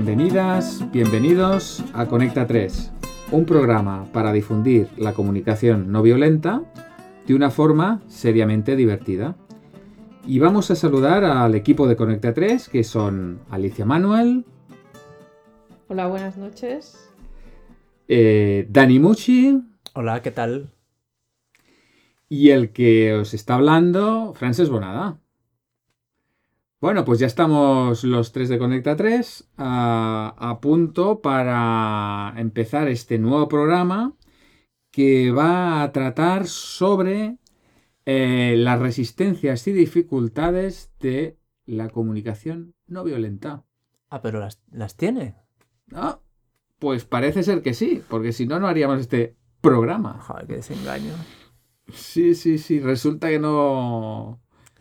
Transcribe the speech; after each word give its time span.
Bienvenidas, 0.00 0.88
bienvenidos 0.92 1.84
a 1.92 2.06
Conecta 2.06 2.46
3, 2.46 2.92
un 3.32 3.44
programa 3.44 4.06
para 4.12 4.32
difundir 4.32 4.86
la 4.96 5.12
comunicación 5.12 5.90
no 5.90 6.02
violenta 6.02 6.62
de 7.26 7.34
una 7.34 7.50
forma 7.50 8.00
seriamente 8.06 8.76
divertida. 8.76 9.34
Y 10.24 10.38
vamos 10.38 10.70
a 10.70 10.76
saludar 10.76 11.24
al 11.24 11.56
equipo 11.56 11.88
de 11.88 11.96
Conecta 11.96 12.32
3, 12.32 12.68
que 12.68 12.84
son 12.84 13.40
Alicia 13.50 13.84
Manuel. 13.84 14.44
Hola, 15.88 16.06
buenas 16.06 16.36
noches. 16.36 17.10
Eh, 18.06 18.68
Dani 18.70 19.00
Muchi. 19.00 19.60
Hola, 19.94 20.22
¿qué 20.22 20.30
tal? 20.30 20.70
Y 22.28 22.50
el 22.50 22.70
que 22.70 23.14
os 23.14 23.34
está 23.34 23.56
hablando, 23.56 24.32
Frances 24.34 24.70
Bonada. 24.70 25.18
Bueno, 26.80 27.04
pues 27.04 27.18
ya 27.18 27.26
estamos 27.26 28.04
los 28.04 28.30
tres 28.30 28.48
de 28.48 28.56
Conecta 28.56 28.94
3 28.94 29.50
a, 29.56 30.58
punto 30.62 31.20
para 31.20 32.34
empezar 32.36 32.86
este 32.86 33.18
nuevo 33.18 33.48
programa 33.48 34.14
que 34.92 35.32
va 35.32 35.82
a 35.82 35.90
tratar 35.90 36.46
sobre 36.46 37.38
eh, 38.06 38.54
las 38.56 38.78
resistencias 38.78 39.66
y 39.66 39.72
dificultades 39.72 40.92
de 41.00 41.36
la 41.66 41.88
comunicación 41.88 42.76
no 42.86 43.02
violenta. 43.02 43.64
Ah, 44.08 44.22
pero 44.22 44.38
las, 44.38 44.62
las 44.70 44.96
tiene. 44.96 45.34
Ah, 45.92 46.20
pues 46.78 47.04
parece 47.04 47.42
ser 47.42 47.62
que 47.62 47.74
sí, 47.74 48.04
porque 48.08 48.30
si 48.30 48.46
no, 48.46 48.60
no 48.60 48.68
haríamos 48.68 49.00
este 49.00 49.34
programa. 49.60 50.20
Joder, 50.22 50.46
qué 50.46 50.54
desengaño. 50.54 51.14
Sí, 51.92 52.36
sí, 52.36 52.58
sí, 52.58 52.78
resulta 52.78 53.30
que 53.30 53.40
no 53.40 54.40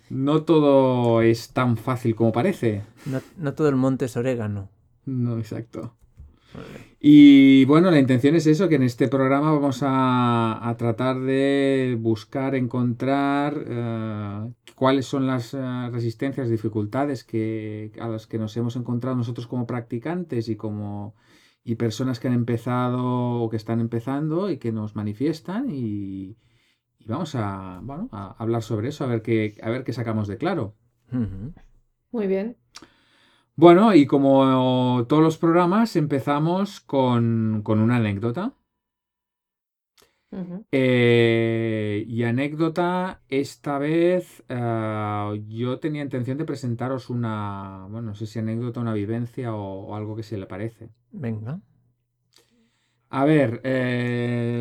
no 0.10 0.44
todo 0.44 1.22
es 1.22 1.50
tan 1.54 1.78
fácil 1.78 2.16
como 2.16 2.32
parece. 2.32 2.84
No, 3.38 3.54
todo 3.54 3.70
el 3.70 3.76
monte 3.76 4.06
es 4.06 4.18
orégano. 4.18 4.70
No, 5.06 5.38
exacto. 5.38 5.96
Y 7.00 7.66
bueno, 7.66 7.92
la 7.92 8.00
intención 8.00 8.36
es 8.36 8.48
eso, 8.48 8.68
que 8.68 8.76
en 8.76 8.84
este 8.84 9.08
programa 9.08 9.52
vamos 9.52 9.80
a, 9.82 10.76
tratar 10.78 11.20
de 11.20 11.98
buscar, 12.00 12.56
encontrar 12.56 13.64
eh, 13.68 14.52
cuáles 14.76 15.06
son 15.06 15.28
las 15.28 15.54
uh, 15.54 15.92
resistencias, 15.92 16.50
dificultades 16.50 17.24
que, 17.24 17.92
a 18.00 18.08
las 18.08 18.26
que 18.26 18.40
nos 18.40 18.56
hemos 18.58 18.76
encontrado 18.76 19.16
nosotros 19.16 19.46
como 19.46 19.68
practicantes 19.68 20.50
y 20.50 20.56
como 20.56 21.16
y 21.64 21.76
personas 21.76 22.22
que 22.22 22.30
han 22.30 22.34
empezado 22.34 23.42
o 23.42 23.50
que 23.50 23.58
están 23.58 23.82
empezando 23.82 24.50
y 24.50 24.58
que 24.58 24.72
nos 24.72 24.96
manifiestan 24.96 25.70
y, 25.70 26.38
vamos 27.08 27.36
a, 27.36 27.80
bueno, 27.84 28.10
a 28.12 28.36
hablar 28.38 28.62
sobre 28.62 28.90
eso, 28.90 29.04
a 29.04 29.08
ver 29.08 29.22
qué, 29.22 29.58
a 29.62 29.70
ver 29.70 29.84
qué 29.84 29.94
sacamos 29.94 30.28
de 30.28 30.38
claro. 30.38 30.76
Muy 32.12 32.28
bien. 32.28 32.58
Bueno, 33.56 33.96
y 33.96 34.06
como 34.06 35.06
todos 35.10 35.24
los 35.24 35.38
programas, 35.38 35.96
empezamos 35.96 36.80
con, 36.80 37.64
una 37.66 37.96
anécdota. 37.96 38.54
Eh, 40.72 42.04
y 42.08 42.24
anécdota, 42.24 43.22
esta 43.30 43.80
vez 43.80 44.44
eh, 44.50 45.44
yo 45.48 45.80
tenía 45.80 46.04
intención 46.04 46.38
de 46.38 46.46
presentaros 46.46 47.10
una, 47.10 47.88
bueno, 47.90 48.10
no 48.10 48.16
sé 48.16 48.28
si 48.28 48.38
anécdota, 48.38 48.82
una 48.82 48.94
vivencia 48.94 49.56
o 49.56 49.96
algo 49.96 50.16
que 50.16 50.24
se 50.24 50.38
le 50.38 50.46
parece. 50.46 50.90
Venga. 51.12 51.60
A 53.10 53.24
ver, 53.24 53.62
eh, 53.64 54.57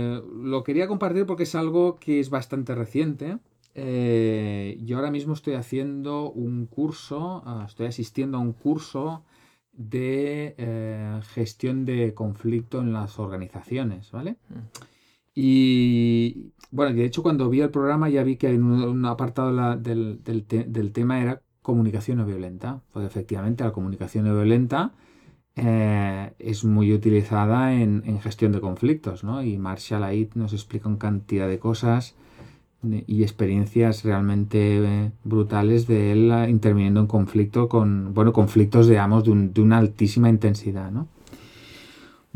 lo 0.57 0.65
quería 0.65 0.89
compartir 0.89 1.27
porque 1.27 1.43
es 1.43 1.55
algo 1.55 1.97
que 1.97 2.19
es 2.19 2.31
bastante 2.31 2.75
reciente. 2.75 3.39
Eh, 3.75 4.79
yo 4.83 4.97
ahora 4.97 5.11
mismo 5.11 5.35
estoy 5.35 5.53
haciendo 5.53 6.31
un 6.31 6.67
curso, 6.67 7.43
ah, 7.45 7.65
estoy 7.69 7.89
asistiendo 7.89 8.39
a 8.39 8.41
un 8.41 8.55
curso 8.55 9.23
de 9.73 10.55
eh, 10.57 11.21
gestión 11.35 11.85
de 11.85 12.15
conflicto 12.15 12.81
en 12.81 12.95
las 12.95 13.19
organizaciones, 13.19 14.11
¿vale? 14.13 14.39
Mm. 14.49 14.55
Y 15.35 16.53
bueno, 16.71 16.97
de 16.97 17.05
hecho 17.05 17.23
cuando 17.23 17.51
vi 17.51 17.61
el 17.61 17.69
programa 17.71 18.09
ya 18.09 18.23
vi 18.23 18.37
que 18.37 18.49
en 18.49 18.65
un, 18.65 19.05
apartado 19.05 19.77
del, 19.77 20.23
del, 20.25 20.93
tema 20.93 21.21
era 21.21 21.43
comunicación 21.61 22.17
no 22.17 22.25
violenta, 22.25 22.81
porque 22.91 23.07
efectivamente 23.07 23.63
la 23.63 23.73
comunicación 23.73 24.25
no 24.25 24.35
violenta 24.35 24.95
eh, 25.57 26.33
es 26.39 26.65
muy 26.65 26.93
utilizada 26.93 27.73
en, 27.73 28.21
gestión 28.21 28.53
de 28.53 28.61
conflictos, 28.61 29.25
¿no? 29.25 29.43
Y 29.43 29.57
Marshall 29.57 30.05
ahí 30.05 30.29
nos 30.35 30.53
explica 30.53 30.89
una 30.89 30.99
cantidad 30.99 31.49
de 31.49 31.59
cosas 31.59 32.15
y 32.83 33.23
experiencias 33.23 34.05
realmente 34.05 34.79
eh, 34.79 35.11
brutales 35.25 35.87
de 35.87 36.13
él 36.13 36.31
eh, 36.31 36.51
interviniendo 36.51 37.01
en 37.01 37.07
conflicto 37.07 37.69
con, 37.69 38.13
bueno, 38.15 38.33
conflictos, 38.33 38.87
digamos, 38.87 39.25
de, 39.25 39.49
de 39.49 39.61
una 39.63 39.79
altísima 39.79 40.29
intensidad, 40.29 40.91
¿no? 40.91 41.09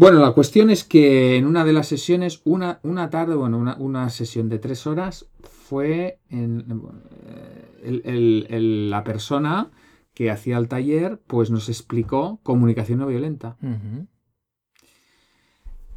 Bueno, 0.01 0.19
la 0.19 0.33
cuestión 0.33 0.71
es 0.71 0.83
que 0.83 1.37
en 1.37 1.45
una 1.45 1.63
de 1.63 1.75
las 1.75 1.87
sesiones, 1.89 2.41
una, 2.45 2.81
una 2.83 3.11
tarde, 3.11 3.35
bueno, 3.35 3.59
una, 3.59 3.77
una, 3.77 4.09
sesión 4.09 4.49
de 4.49 4.59
tres 4.59 4.87
horas, 4.87 5.27
fue 5.43 6.19
en, 6.31 6.65
la 8.91 9.05
persona 9.05 9.69
que 10.15 10.31
hacía 10.31 10.59
el 10.59 10.69
taller, 10.69 11.21
pues 11.27 11.51
nos 11.51 11.69
explicó 11.69 12.41
comunicación 12.43 12.99
no 12.99 13.07
violenta. 13.07 13.57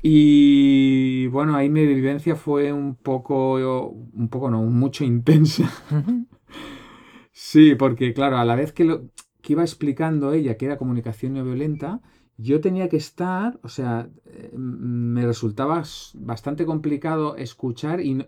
Y 0.06 1.28
bueno, 1.28 1.56
ahí 1.56 1.70
mi 1.70 1.86
vivencia 1.86 2.36
fue 2.36 2.74
un 2.74 2.96
poco, 2.96 3.56
un 3.88 4.28
poco 4.30 4.52
no, 4.52 4.62
mucho 4.64 5.06
intensa. 5.06 5.72
sí, 7.32 7.76
porque 7.76 8.14
claro, 8.14 8.38
a 8.38 8.44
la 8.44 8.56
vez 8.56 8.74
que, 8.74 8.84
lo, 8.84 9.10
que 9.42 9.54
iba 9.54 9.64
explicando 9.64 10.34
ella 10.34 10.58
que 10.58 10.66
era 10.66 10.78
comunicación 10.78 11.34
no 11.34 11.46
violenta, 11.46 12.02
yo 12.38 12.60
tenía 12.60 12.90
que 12.90 12.98
estar, 12.98 13.60
o 13.64 13.70
sea, 13.70 14.10
eh, 14.26 14.52
me 14.58 15.26
resultaba 15.26 15.84
bastante 16.16 16.66
complicado 16.66 17.38
escuchar 17.38 18.02
y, 18.02 18.26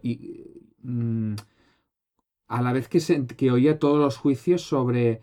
mm, 0.82 1.34
a 2.48 2.62
la 2.62 2.72
vez 2.72 2.88
que, 2.88 3.26
que 3.36 3.52
oía 3.52 3.80
todos 3.80 4.00
los 4.00 4.16
juicios 4.16 4.62
sobre 4.62 5.22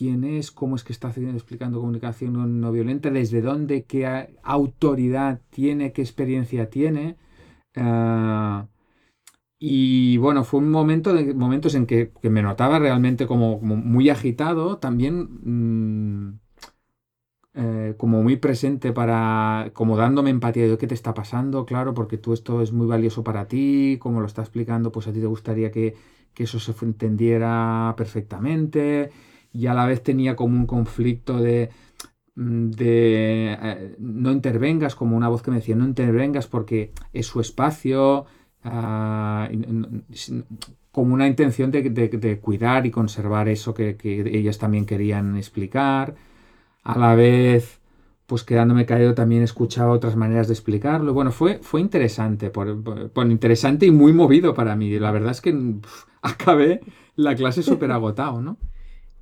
quién 0.00 0.24
es, 0.24 0.50
cómo 0.50 0.76
es 0.76 0.82
que 0.82 0.94
está 0.94 1.08
explicando 1.10 1.78
comunicación 1.78 2.58
no 2.62 2.72
violenta, 2.72 3.10
desde 3.10 3.42
dónde, 3.42 3.84
qué 3.84 4.30
autoridad 4.42 5.42
tiene, 5.50 5.92
qué 5.92 6.00
experiencia 6.00 6.70
tiene. 6.70 7.18
Ah, 7.76 8.66
y 9.58 10.16
bueno, 10.16 10.44
fue 10.44 10.60
un 10.60 10.70
momento 10.70 11.12
de 11.12 11.34
momentos 11.34 11.74
en 11.74 11.84
que, 11.84 12.12
me 12.22 12.40
notaba 12.40 12.78
realmente 12.78 13.26
como, 13.26 13.60
muy 13.60 14.08
agitado, 14.08 14.78
también 14.78 15.28
mm, 15.42 16.40
eh, 17.52 17.94
como 17.98 18.22
muy 18.22 18.36
presente 18.36 18.92
para, 18.92 19.70
como 19.74 19.98
dándome 19.98 20.30
empatía 20.30 20.66
de 20.66 20.78
qué 20.78 20.86
te 20.86 20.94
está 20.94 21.12
pasando, 21.12 21.66
claro, 21.66 21.92
porque 21.92 22.16
tú 22.16 22.32
esto 22.32 22.62
es 22.62 22.72
muy 22.72 22.86
valioso 22.86 23.22
para 23.22 23.48
ti, 23.48 23.98
como 24.00 24.20
lo 24.20 24.26
está 24.26 24.40
explicando, 24.40 24.92
pues 24.92 25.08
a 25.08 25.12
ti 25.12 25.20
te 25.20 25.26
gustaría 25.26 25.70
que, 25.70 25.94
que 26.32 26.44
eso 26.44 26.58
se 26.58 26.72
entendiera 26.86 27.92
perfectamente 27.98 29.10
y 29.52 29.66
a 29.66 29.74
la 29.74 29.86
vez 29.86 30.02
tenía 30.02 30.36
como 30.36 30.56
un 30.56 30.66
conflicto 30.66 31.38
de, 31.38 31.70
mm, 32.36 32.70
de 32.70 33.58
eh, 33.60 33.96
no 33.98 34.32
intervengas, 34.32 34.94
como 34.94 35.16
una 35.16 35.28
voz 35.28 35.42
que 35.42 35.50
me 35.50 35.58
decía, 35.58 35.76
no 35.76 35.84
intervengas 35.84 36.46
porque 36.46 36.92
es 37.12 37.26
su 37.26 37.40
espacio, 37.40 38.26
ah, 38.64 39.48
como 40.92 41.14
una 41.14 41.26
intención 41.26 41.70
de, 41.70 42.40
cuidar 42.40 42.86
y 42.86 42.90
conservar 42.90 43.48
eso 43.48 43.74
que, 43.74 43.96
ellas 44.04 44.58
también 44.58 44.86
querían 44.86 45.36
explicar. 45.36 46.14
A 46.82 46.98
la 46.98 47.14
vez, 47.14 47.80
pues 48.26 48.44
quedándome 48.44 48.86
caído 48.86 49.14
también 49.14 49.42
escuchaba 49.42 49.92
otras 49.92 50.16
maneras 50.16 50.48
de 50.48 50.54
explicarlo. 50.54 51.14
Bueno, 51.14 51.32
fue, 51.32 51.60
fue 51.62 51.80
interesante, 51.80 52.50
por, 52.50 52.68
interesante 53.30 53.86
y 53.86 53.90
muy 53.90 54.12
movido 54.12 54.54
para 54.54 54.76
mí. 54.76 54.98
La 54.98 55.10
verdad 55.12 55.32
es 55.32 55.40
que 55.40 55.52
acabé 56.22 56.80
la 57.16 57.34
clase 57.34 57.62
súper 57.62 57.92
agotado, 57.92 58.40
¿no? 58.42 58.56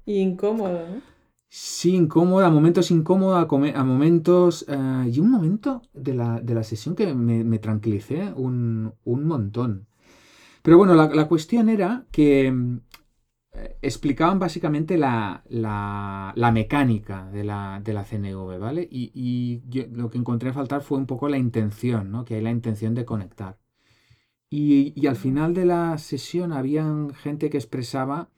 Y 0.08 0.20
incómodo, 0.20 0.88
¿no? 0.88 1.02
Sí, 1.50 1.94
incómoda, 1.94 2.46
a 2.46 2.50
momentos 2.50 2.90
incómoda, 2.90 3.42
a 3.42 3.84
momentos... 3.84 4.64
Eh, 4.66 5.10
y 5.12 5.20
un 5.20 5.30
momento 5.30 5.82
de 5.92 6.14
la, 6.14 6.62
sesión 6.62 6.94
que 6.96 7.14
me, 7.14 7.58
tranquilicé 7.58 8.32
un, 8.34 8.94
montón. 9.04 9.86
Pero 10.62 10.78
bueno, 10.78 10.94
la, 10.94 11.28
cuestión 11.28 11.68
era 11.68 12.06
que 12.10 12.50
mm, 12.50 12.80
explicaban 13.82 14.38
básicamente 14.38 14.96
la, 14.96 15.42
mecánica 16.54 17.28
de 17.30 17.44
la, 17.44 17.82
de 17.84 17.92
la 17.92 18.04
CNV, 18.04 18.58
¿vale? 18.58 18.88
Y, 18.90 19.60
lo 19.92 20.08
que 20.08 20.16
encontré 20.16 20.48
a 20.48 20.54
faltar 20.54 20.80
fue 20.80 20.96
un 20.96 21.04
poco 21.04 21.28
la 21.28 21.36
intención, 21.36 22.10
¿no? 22.10 22.24
Que 22.24 22.36
hay 22.36 22.40
la 22.40 22.50
intención 22.50 22.94
de 22.94 23.04
conectar. 23.04 23.58
Y, 24.48 24.94
y 24.98 25.06
al 25.06 25.16
final 25.16 25.52
de 25.52 25.66
la 25.66 25.98
sesión 25.98 26.54
había 26.54 26.86
gente 27.22 27.50
que 27.50 27.58
expresaba 27.58 28.30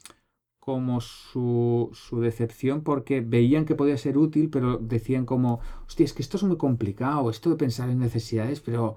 como 0.60 1.00
su, 1.00 1.90
decepción 2.12 2.82
porque 2.82 3.22
veían 3.22 3.64
que 3.64 3.74
podía 3.74 3.96
ser 3.96 4.18
útil, 4.18 4.50
pero 4.50 4.76
decían 4.78 5.24
como, 5.24 5.60
hostia, 5.86 6.04
es 6.04 6.12
que 6.12 6.22
esto 6.22 6.36
es 6.36 6.42
muy 6.44 6.58
complicado, 6.58 7.30
esto 7.30 7.50
de 7.50 7.56
pensar 7.56 7.88
en 7.88 7.98
necesidades, 7.98 8.60
pero 8.60 8.96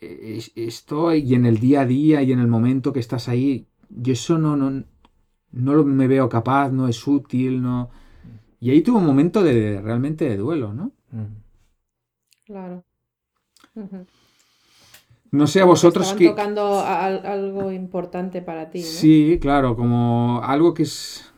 eh, 0.00 0.40
esto 0.54 1.14
y 1.14 1.34
en 1.34 1.46
el 1.46 1.58
día 1.58 1.82
a 1.82 1.86
día 1.86 2.22
y 2.22 2.32
en 2.32 2.38
el 2.38 2.46
momento 2.46 2.92
que 2.92 3.00
estás 3.00 3.28
ahí, 3.28 3.66
yo 3.90 4.12
eso 4.12 4.38
no, 4.38 4.56
no, 4.56 4.84
no 5.50 5.84
me 5.84 6.06
veo 6.06 6.28
capaz, 6.28 6.70
no 6.70 6.88
es 6.88 7.06
útil, 7.06 7.60
no... 7.60 7.90
y 8.60 8.70
ahí 8.70 8.82
tuvo 8.82 8.98
un 8.98 9.06
momento 9.06 9.42
de 9.42 9.80
realmente 9.80 10.28
de 10.28 10.36
duelo, 10.36 10.72
¿no? 10.72 10.92
Mm. 11.10 11.42
Claro. 12.44 12.84
No 15.32 15.46
sé 15.46 15.60
a 15.60 15.64
vosotros 15.64 16.04
Estaban 16.06 16.18
qué... 16.18 16.28
tocando 16.28 16.62
a- 16.80 17.06
algo 17.06 17.72
importante 17.72 18.42
para 18.42 18.70
ti, 18.70 18.78
¿no? 18.80 18.84
Sí, 18.84 19.38
claro, 19.40 19.74
como 19.76 20.40
algo 20.44 20.74
que 20.74 20.82
es 20.84 21.32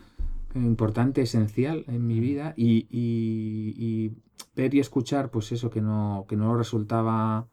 importante, 0.55 1.23
esencial 1.23 1.85
en 1.89 2.07
mi 2.07 2.19
vida 2.21 2.55
y, 2.57 2.87
y- 2.91 3.75
y 3.79 4.13
ver 4.57 4.75
y 4.75 4.81
escuchar, 4.81 5.31
pues 5.31 5.53
eso, 5.53 5.71
que 5.71 5.81
no, 5.81 6.27
que 6.29 6.37
no 6.37 6.57
resultaba, 6.57 7.47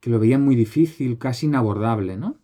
que 0.00 0.10
lo 0.10 0.18
veían 0.18 0.44
muy 0.44 0.54
difícil, 0.54 1.18
casi 1.18 1.46
inabordable, 1.46 2.16
¿no? 2.16 2.36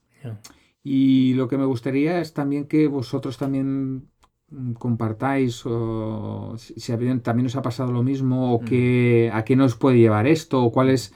Y 0.82 1.34
lo 1.34 1.46
que 1.46 1.58
me 1.58 1.66
gustaría 1.66 2.20
es 2.20 2.32
también 2.32 2.64
que 2.66 2.88
vosotros 2.88 3.36
también 3.36 4.08
mm, 4.48 4.72
compartáis 4.72 5.62
o 5.66 6.54
si 6.56 6.72
si 6.80 6.92
a 6.92 6.96
bien 6.96 7.20
también 7.20 7.46
os 7.46 7.56
ha 7.56 7.60
pasado 7.62 7.92
lo 7.92 8.02
mismo 8.02 8.54
o 8.54 8.62
Mm. 8.62 8.64
qué, 8.64 9.30
a 9.32 9.44
qué 9.44 9.56
nos 9.56 9.76
puede 9.76 9.98
llevar 9.98 10.26
esto 10.26 10.64
o 10.64 10.72
cuáles 10.72 11.12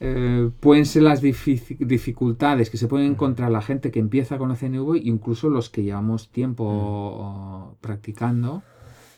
eh, 0.00 0.50
pueden 0.60 0.86
ser 0.86 1.02
las 1.02 1.20
dificultades 1.22 2.70
que 2.70 2.76
se 2.76 2.88
pueden 2.88 3.12
encontrar 3.12 3.50
la 3.50 3.62
gente 3.62 3.90
que 3.90 4.00
empieza 4.00 4.38
con 4.38 4.48
la 4.48 4.56
CNV, 4.56 4.96
incluso 5.02 5.50
los 5.50 5.70
que 5.70 5.82
llevamos 5.82 6.30
tiempo 6.30 7.76
practicando, 7.80 8.62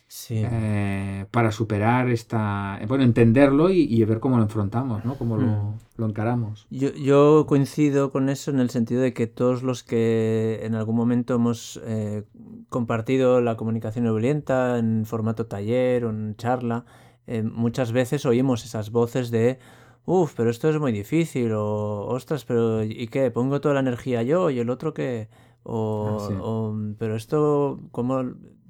Sí. 0.08 0.36
eh, 0.38 1.26
para 1.32 1.50
superar 1.50 2.08
esta, 2.10 2.78
eh, 2.80 2.86
bueno, 2.86 3.02
entenderlo 3.02 3.70
y, 3.70 3.80
y 3.92 4.04
ver 4.04 4.20
cómo 4.20 4.36
lo 4.36 4.44
enfrentamos, 4.44 5.04
¿no? 5.04 5.16
Cómo 5.16 5.36
lo, 5.36 5.74
lo 5.96 6.06
encaramos. 6.06 6.68
Yo, 6.70 6.92
yo 6.94 7.46
coincido 7.48 8.12
con 8.12 8.28
eso 8.28 8.52
en 8.52 8.60
el 8.60 8.70
sentido 8.70 9.00
de 9.00 9.12
que 9.12 9.26
todos 9.26 9.64
los 9.64 9.82
que 9.82 10.60
en 10.62 10.76
algún 10.76 10.94
momento 10.94 11.34
hemos 11.34 11.80
eh, 11.84 12.22
compartido 12.68 13.40
la 13.40 13.56
comunicación 13.56 14.04
no 14.04 14.12
violenta 14.14 14.78
en 14.78 15.06
formato 15.06 15.46
taller 15.46 16.04
o 16.04 16.10
en 16.10 16.36
charla, 16.36 16.84
eh, 17.26 17.42
muchas 17.42 17.90
veces 17.90 18.24
oímos 18.26 18.64
esas 18.64 18.92
voces 18.92 19.32
de, 19.32 19.58
uff, 20.06 20.34
pero 20.36 20.50
esto 20.50 20.68
es 20.70 20.78
muy 20.80 20.92
difícil, 20.92 21.52
o 21.52 22.06
ostras, 22.06 22.44
pero 22.44 22.82
¿y 22.84 23.08
qué? 23.08 23.30
¿Pongo 23.30 23.60
toda 23.60 23.74
la 23.74 23.80
energía 23.80 24.22
yo 24.22 24.50
y 24.50 24.58
el 24.58 24.70
otro 24.70 24.94
qué? 24.94 25.28
O, 25.64 26.06
Ah, 26.08 26.18
sí. 26.28 26.34
o, 26.40 26.74
pero 26.98 27.16
esto, 27.16 27.80
¿cómo? 27.92 28.22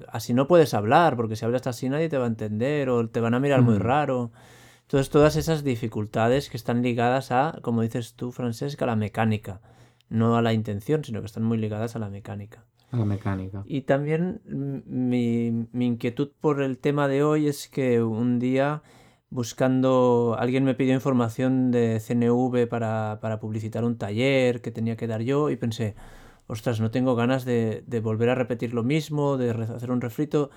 Así 0.09 0.35
no 0.35 0.49
puedes 0.49 0.73
hablar, 0.75 1.15
porque 1.17 1.37
si 1.37 1.45
hablas 1.45 1.67
así 1.67 1.89
nadie 1.89 2.09
te 2.09 2.19
va 2.19 2.25
a 2.25 2.29
entender, 2.29 2.89
o 2.91 3.09
te 3.09 3.21
van 3.21 3.35
a 3.35 3.41
mirar 3.41 3.63
muy 3.63 3.77
Mm. 3.77 3.83
raro. 3.83 4.33
Entonces, 4.83 5.11
todas 5.11 5.37
esas 5.37 5.63
dificultades 5.65 6.49
que 6.49 6.57
están 6.57 6.81
ligadas 6.83 7.33
a, 7.33 7.59
como 7.63 7.83
dices 7.83 8.15
tú, 8.15 8.33
Francesca, 8.33 8.85
a 8.85 8.89
la 8.89 8.97
mecánica, 8.97 9.61
no 10.09 10.37
a 10.37 10.43
la 10.43 10.53
intención, 10.53 11.03
sino 11.05 11.21
que 11.21 11.27
están 11.27 11.43
muy 11.45 11.59
ligadas 11.59 11.97
a 11.97 11.99
la 11.99 12.09
mecánica. 12.09 12.65
A 12.93 12.97
la 12.99 13.05
mecánica. 13.05 13.63
Y 13.67 13.81
también 13.83 14.41
mm, 14.49 14.79
mi, 14.87 15.67
mi 15.73 15.87
inquietud 15.87 16.31
por 16.41 16.63
el 16.63 16.79
tema 16.79 17.09
de 17.09 17.25
hoy 17.25 17.49
es 17.49 17.69
que 17.69 18.01
un 18.03 18.39
día, 18.39 18.83
buscando, 19.37 20.35
alguien 20.39 20.65
me 20.65 20.75
pidió 20.75 20.95
información 20.95 21.71
de 21.71 22.01
CNV 22.01 22.67
para, 22.69 23.19
para 23.21 23.39
publicitar 23.39 23.85
un 23.85 23.99
taller 23.99 24.63
que 24.63 24.71
tenía 24.71 24.97
que 24.97 25.07
dar 25.07 25.21
yo 25.21 25.51
y 25.51 25.57
pensé, 25.57 25.95
ostras, 26.47 26.81
no 26.81 26.91
tengo 26.91 27.15
ganas 27.15 27.45
de, 27.45 27.85
de 27.87 28.01
volver 28.01 28.31
a 28.31 28.35
repetir 28.35 28.73
lo 28.73 28.83
mismo, 28.83 29.37
de 29.37 29.51
hacer 29.51 29.91
un 29.91 30.01
refrito. 30.01 30.51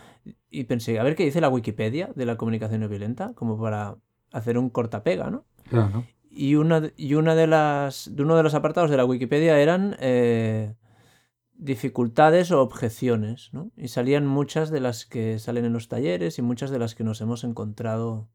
Y 0.50 0.64
pensé, 0.64 0.98
a 0.98 1.04
ver 1.04 1.18
qué 1.18 1.26
dice 1.26 1.42
la 1.42 1.50
Wikipedia 1.50 2.12
de 2.16 2.26
la 2.26 2.38
comunicación 2.38 2.80
no 2.80 2.88
violenta, 2.88 3.34
como 3.36 3.60
para 3.60 3.98
hacer 4.32 4.58
un 4.58 4.70
cortapega, 4.70 5.30
¿no? 5.30 5.44
Claro. 5.70 6.06
Y 6.32 6.56
una, 6.56 6.90
y 6.96 7.16
una 7.16 7.36
de 7.36 7.48
las, 7.48 8.16
de 8.16 8.24
uno 8.24 8.38
de 8.38 8.44
los 8.44 8.54
apartados 8.54 8.90
de 8.90 8.96
la 8.96 9.04
Wikipedia 9.04 9.60
eran 9.60 9.98
eh, 10.00 10.74
dificultades 11.54 12.52
o 12.52 12.62
objeciones, 12.62 13.50
¿no? 13.52 13.74
Y 13.76 13.90
salían 13.90 14.26
muchas 14.26 14.70
de 14.70 14.80
las 14.80 15.06
que 15.06 15.38
salen 15.38 15.66
en 15.66 15.74
los 15.74 15.90
talleres 15.90 16.40
y 16.40 16.42
muchas 16.42 16.72
de 16.72 16.80
las 16.80 16.96
que 16.96 17.04
nos 17.04 17.20
hemos 17.20 17.44
encontrado 17.44 18.30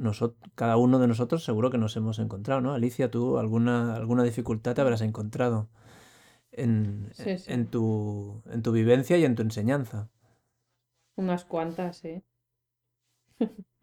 nosotros, 0.00 0.50
cada 0.54 0.76
uno 0.76 0.98
de 0.98 1.08
nosotros 1.08 1.44
seguro 1.44 1.70
que 1.70 1.78
nos 1.78 1.96
hemos 1.96 2.18
encontrado, 2.18 2.60
¿no? 2.60 2.74
Alicia, 2.74 3.10
tú 3.10 3.38
alguna, 3.38 3.94
alguna 3.96 4.24
dificultad 4.24 4.74
te 4.74 4.80
habrás 4.82 5.02
encontrado 5.02 5.68
en, 6.52 7.10
Sí, 7.12 7.38
sí. 7.38 7.52
en 7.52 7.66
tu, 7.68 8.42
en 8.50 8.62
tu 8.62 8.72
vivencia 8.72 9.18
y 9.18 9.24
en 9.24 9.36
tu 9.36 9.42
enseñanza. 9.42 10.10
Unas 11.14 11.44
cuantas, 11.44 11.98
sí. 11.98 12.24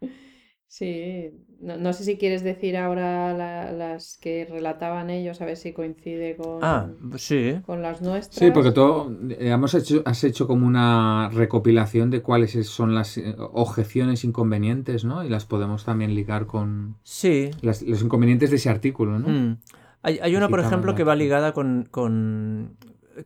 Sí, 0.70 1.30
no, 1.60 1.78
no 1.78 1.92
sé 1.94 2.04
si 2.04 2.18
quieres 2.18 2.42
decir 2.42 2.76
ahora 2.76 3.32
la- 3.32 3.72
las 3.72 4.18
que 4.20 4.44
relataban 4.44 5.08
ellos, 5.08 5.40
a 5.40 5.46
ver 5.46 5.56
si 5.56 5.72
coincide 5.72 6.36
con, 6.36 6.58
Ah, 6.62 6.90
sí. 7.16 7.58
con 7.64 7.80
las 7.80 8.02
nuestras. 8.02 8.38
Sí, 8.38 8.50
porque 8.52 8.72
tú 8.72 9.16
eh, 9.30 9.48
hemos 9.50 9.72
hecho, 9.74 10.02
has 10.04 10.22
hecho 10.24 10.46
como 10.46 10.66
una 10.66 11.30
recopilación 11.32 12.10
de 12.10 12.20
cuáles 12.20 12.54
es- 12.54 12.68
son 12.68 12.94
las 12.94 13.16
eh, 13.16 13.34
objeciones 13.38 14.24
inconvenientes, 14.24 15.04
¿no? 15.04 15.24
Y 15.24 15.30
las 15.30 15.46
podemos 15.46 15.86
también 15.86 16.14
ligar 16.14 16.44
con 16.44 16.96
Sí, 17.02 17.50
las- 17.62 17.80
los 17.82 18.02
inconvenientes 18.02 18.50
de 18.50 18.56
ese 18.56 18.68
artículo, 18.68 19.18
¿no? 19.18 19.28
Mm. 19.28 19.58
Hay, 20.02 20.18
hay 20.22 20.36
una, 20.36 20.48
por 20.50 20.60
ejemplo, 20.60 20.92
la- 20.92 20.96
que 20.96 21.04
va 21.04 21.16
ligada 21.16 21.52
con, 21.54 21.88
con... 21.90 22.76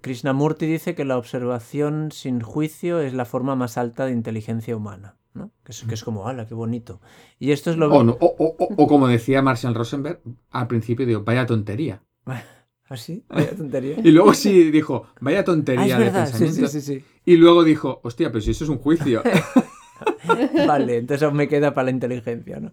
Krishnamurti 0.00 0.64
dice 0.66 0.94
que 0.94 1.04
la 1.04 1.18
observación 1.18 2.12
sin 2.12 2.40
juicio 2.40 3.00
es 3.00 3.12
la 3.12 3.24
forma 3.26 3.56
más 3.56 3.76
alta 3.76 4.06
de 4.06 4.12
inteligencia 4.12 4.74
humana, 4.74 5.16
¿no? 5.34 5.50
Que 5.64 5.72
es, 5.72 5.82
que 5.84 5.94
es 5.94 6.04
como, 6.04 6.26
¡hala, 6.28 6.46
qué 6.46 6.54
bonito! 6.54 7.00
Y 7.38 7.52
esto 7.52 7.70
es 7.70 7.76
lo... 7.76 7.92
O, 7.92 8.02
no- 8.04 8.16
o- 8.20 8.34
o- 8.38 8.74
o- 8.76 8.86
como 8.86 9.08
decía 9.08 9.42
Marshall 9.42 9.74
Rosenberg 9.74 10.20
al 10.50 10.66
principio, 10.66 11.06
digo, 11.06 11.22
vaya 11.24 11.46
tontería. 11.46 12.02
¿Ah, 12.26 12.96
sí? 12.96 13.24
Vaya 13.28 13.56
tontería. 13.56 13.96
Y 14.04 14.10
luego 14.10 14.34
sí 14.34 14.70
dijo, 14.70 15.06
vaya 15.20 15.40
Ah, 15.40 15.44
tontería 15.44 15.84
es 15.84 15.98
de 15.98 16.04
verdad, 16.04 16.26
sí, 16.26 16.32
pensamiento. 16.32 16.68
sí, 16.68 16.80
sí, 16.80 16.98
sí. 17.00 17.04
Y 17.24 17.36
luego 17.36 17.64
dijo, 17.64 18.00
hostia, 18.02 18.30
pero 18.30 18.40
si 18.42 18.50
eso 18.50 18.64
es 18.64 18.70
un 18.70 18.78
juicio. 18.78 19.22
Vale, 20.66 20.96
entonces 20.98 21.22
aún 21.22 21.36
me 21.36 21.48
queda 21.48 21.74
para 21.74 21.86
la 21.86 21.90
inteligencia, 21.92 22.60
¿no? 22.60 22.72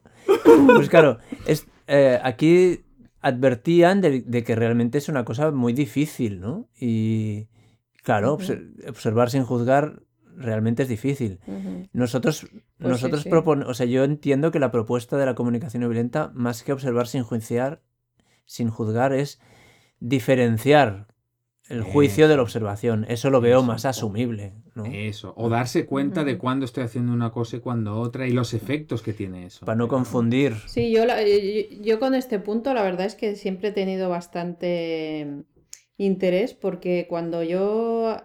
Pues 0.76 0.90
claro, 0.90 1.20
es, 1.46 1.68
eh, 1.88 2.20
aquí 2.24 2.82
advertían 3.22 4.02
de, 4.02 4.22
de 4.22 4.44
que 4.44 4.56
realmente 4.56 4.98
es 4.98 5.10
una 5.10 5.26
cosa 5.26 5.52
muy 5.52 5.74
difícil, 5.74 6.40
¿no? 6.40 6.70
Y 6.80 7.48
claro, 8.04 8.34
observar 8.88 9.30
sin 9.30 9.44
juzgar 9.44 10.02
realmente 10.40 10.84
es 10.84 10.90
difícil. 10.90 11.40
Nosotros, 11.94 12.48
Pues 12.50 12.64
nosotros 12.80 13.22
sí. 13.24 13.30
propon- 13.30 13.66
o 13.68 13.74
sea, 13.74 13.86
yo 13.86 14.04
entiendo 14.04 14.52
que 14.52 14.60
la 14.60 14.72
propuesta 14.72 15.18
de 15.18 15.26
la 15.26 15.36
comunicación 15.36 15.82
no 15.84 15.90
violenta, 15.90 16.32
más 16.34 16.64
que 16.64 16.72
observar 16.74 17.08
sin 17.08 17.24
juiciar, 17.24 17.82
sin 18.46 18.70
juzgar, 18.70 19.14
es 19.14 19.40
diferenciar 20.00 21.08
el 21.70 21.84
juicio 21.84 22.28
de 22.28 22.36
la 22.36 22.42
observación. 22.42 23.06
Eso 23.10 23.30
lo 23.30 23.42
veo 23.42 23.60
Eso. 23.60 23.68
más 23.68 23.86
asumible, 23.86 24.54
¿no? 24.74 24.86
Eso. 24.86 25.34
O 25.38 25.50
darse 25.50 25.86
cuenta 25.86 26.24
de 26.24 26.40
cuándo 26.40 26.66
estoy 26.66 26.84
haciendo 26.84 27.14
una 27.14 27.32
cosa 27.32 27.58
y 27.58 27.60
cuándo 27.60 28.00
otra 28.00 28.26
y 28.28 28.32
los 28.32 28.56
efectos 28.56 29.04
que 29.04 29.14
tiene 29.14 29.46
eso. 29.46 29.66
Para 29.68 29.76
no 29.76 29.88
confundir. 29.88 30.56
Sí, 30.66 30.92
yo, 30.92 31.06
la- 31.06 31.22
yo, 31.22 31.36
yo 31.82 32.00
con 32.00 32.16
este 32.16 32.40
punto 32.40 32.74
la 32.74 32.82
verdad 32.82 33.06
es 33.06 33.14
que 33.14 33.36
siempre 33.36 33.68
he 33.70 33.72
tenido 33.72 34.10
bastante 34.10 35.44
interés 35.98 36.54
porque 36.56 37.06
cuando 37.08 37.44
yo, 37.44 38.18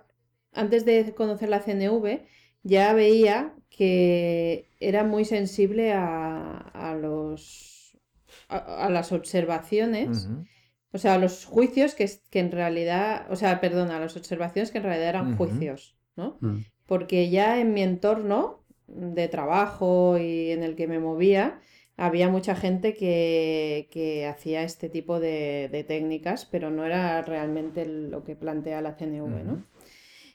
antes 0.54 0.84
de 0.84 1.14
conocer 1.14 1.48
la 1.48 1.60
CNV, 1.60 2.26
ya 2.62 2.92
veía 2.94 3.54
que 3.70 4.70
era 4.80 5.04
muy 5.04 5.24
sensible 5.24 5.92
a, 5.92 6.58
a 6.58 6.94
los, 6.94 7.98
a, 8.48 8.86
a 8.86 8.90
las 8.90 9.12
observaciones, 9.12 10.28
o 10.92 10.98
sea, 10.98 11.14
a 11.14 11.18
los 11.18 11.44
juicios 11.44 11.94
que, 11.94 12.04
es- 12.04 12.22
que 12.30 12.40
en 12.40 12.52
realidad, 12.52 13.26
o 13.30 13.36
sea, 13.36 13.60
perdón, 13.60 13.90
a 13.90 14.00
las 14.00 14.16
observaciones 14.16 14.70
que 14.70 14.78
en 14.78 14.84
realidad 14.84 15.08
eran 15.08 15.36
juicios, 15.36 15.96
¿no? 16.16 16.38
Mm. 16.40 16.60
porque 16.86 17.30
ya 17.30 17.60
en 17.60 17.72
mi 17.74 17.82
entorno 17.82 18.64
de 18.86 19.28
trabajo 19.28 20.18
y 20.18 20.50
en 20.52 20.62
el 20.62 20.76
que 20.76 20.86
me 20.86 20.98
movía, 21.00 21.60
había 21.96 22.28
mucha 22.28 22.54
gente 22.54 22.94
que, 22.94 23.88
que 23.90 24.26
hacía 24.26 24.62
este 24.64 24.88
tipo 24.88 25.20
de, 25.20 25.68
de 25.72 25.84
técnicas, 25.84 26.44
pero 26.46 26.70
no 26.70 26.84
era 26.84 27.22
realmente 27.22 27.86
lo 27.86 28.24
que 28.24 28.36
plantea 28.36 28.80
la 28.82 28.96
CNV, 28.96 29.44
¿no? 29.44 29.64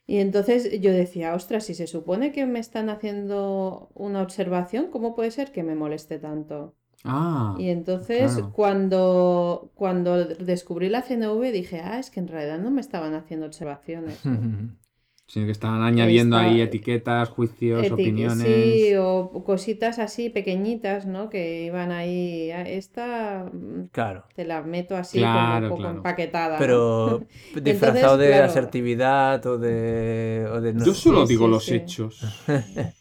Y 0.10 0.18
entonces 0.18 0.82
yo 0.82 0.92
decía, 0.92 1.36
ostras, 1.36 1.66
si 1.66 1.76
se 1.76 1.86
supone 1.86 2.32
que 2.32 2.48
me 2.48 2.60
están 2.60 2.90
haciendo 2.90 3.92
una 3.94 4.24
observación, 4.24 4.90
¿cómo 4.90 5.14
puede 5.16 5.30
ser 5.30 5.52
que 5.52 5.62
me 5.62 5.76
moleste 5.76 6.18
tanto? 6.18 6.76
Ah, 7.04 7.56
Y 7.60 7.70
entonces 7.70 8.32
claro. 8.34 8.52
cuando, 8.56 9.72
cuando 9.76 10.26
descubrí 10.26 10.90
la 10.90 11.04
CNV 11.04 11.52
dije, 11.52 11.82
ah, 11.82 12.00
es 12.00 12.10
que 12.10 12.22
en 12.22 12.28
realidad 12.28 12.58
no 12.60 12.72
me 12.72 12.82
estaban 12.82 13.14
haciendo 13.14 13.46
observaciones. 13.46 14.20
¿no? 15.30 15.34
sino 15.34 15.46
que 15.46 15.52
estaban 15.52 15.84
añadiendo 15.84 16.38
ahí 16.38 16.60
etiquetas, 16.62 17.30
juicios, 17.30 17.86
Eti- 17.86 17.94
opiniones. 17.94 18.48
Sí, 18.48 18.94
o 18.98 19.44
cositas 19.46 20.00
así 20.00 20.30
pequeñitas, 20.30 21.06
¿no? 21.06 21.30
Que 21.30 21.64
iban 21.66 21.92
ahí. 21.92 22.50
"Ah, 22.52 22.64
Esta 22.68 23.50
mm, 23.54 23.90
Claro. 23.92 24.24
te 24.36 24.44
la 24.46 24.62
meto 24.64 24.96
así 24.98 25.20
Claro, 25.20 25.40
como 25.40 25.64
un 25.64 25.70
poco 25.70 25.82
claro. 25.82 25.98
empaquetada. 25.98 26.54
¿no? 26.54 26.60
Pero 26.60 27.24
disfrazado 27.64 28.18
de 28.18 28.28
claro. 28.30 28.46
asertividad 28.46 29.46
o 29.46 29.58
de... 29.58 30.48
o 30.52 30.62
de 30.62 30.74
no 30.74 30.86
Yo 30.86 30.94
solo 30.94 31.26
Sí, 31.26 31.34
digo 31.34 31.46
sí, 31.46 31.52
los 31.52 31.66
sí. 31.66 31.76
hechos. 31.76 32.22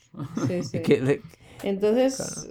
Sí, 0.49 0.63
sí. 0.65 0.83
Que 0.83 1.01
le- 1.01 1.21
Entonces, 1.63 2.49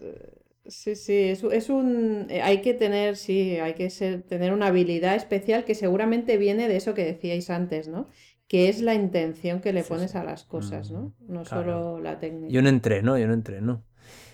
sí, 0.68 0.96
sí, 0.96 1.14
es, 1.14 1.44
es 1.44 1.70
un. 1.70 2.28
eh, 2.30 2.42
Hay 2.42 2.62
que 2.62 2.74
tener, 2.74 3.16
sí, 3.18 3.58
hay 3.58 3.74
que 3.74 3.90
ser, 3.90 4.22
tener 4.24 4.54
una 4.54 4.68
habilidad 4.68 5.16
especial 5.16 5.66
que 5.66 5.76
seguramente 5.76 6.38
viene 6.38 6.68
de 6.68 6.78
eso 6.78 6.94
que 6.94 7.04
decíais 7.04 7.50
antes, 7.50 7.88
¿no? 7.88 8.08
Que 8.48 8.70
es 8.70 8.82
la 8.82 8.94
intención 8.94 9.60
que 9.60 9.74
le 9.74 9.84
pones 9.84 10.16
a 10.16 10.24
las 10.24 10.44
cosas, 10.44 10.92
¿no? 10.92 11.14
No 11.28 11.44
solo 11.46 12.00
la 12.00 12.20
técnica. 12.20 12.52
Yo 12.52 12.62
no 12.62 12.70
entreno, 12.70 13.18
yo 13.18 13.28
no 13.28 13.34
entreno. 13.34 13.84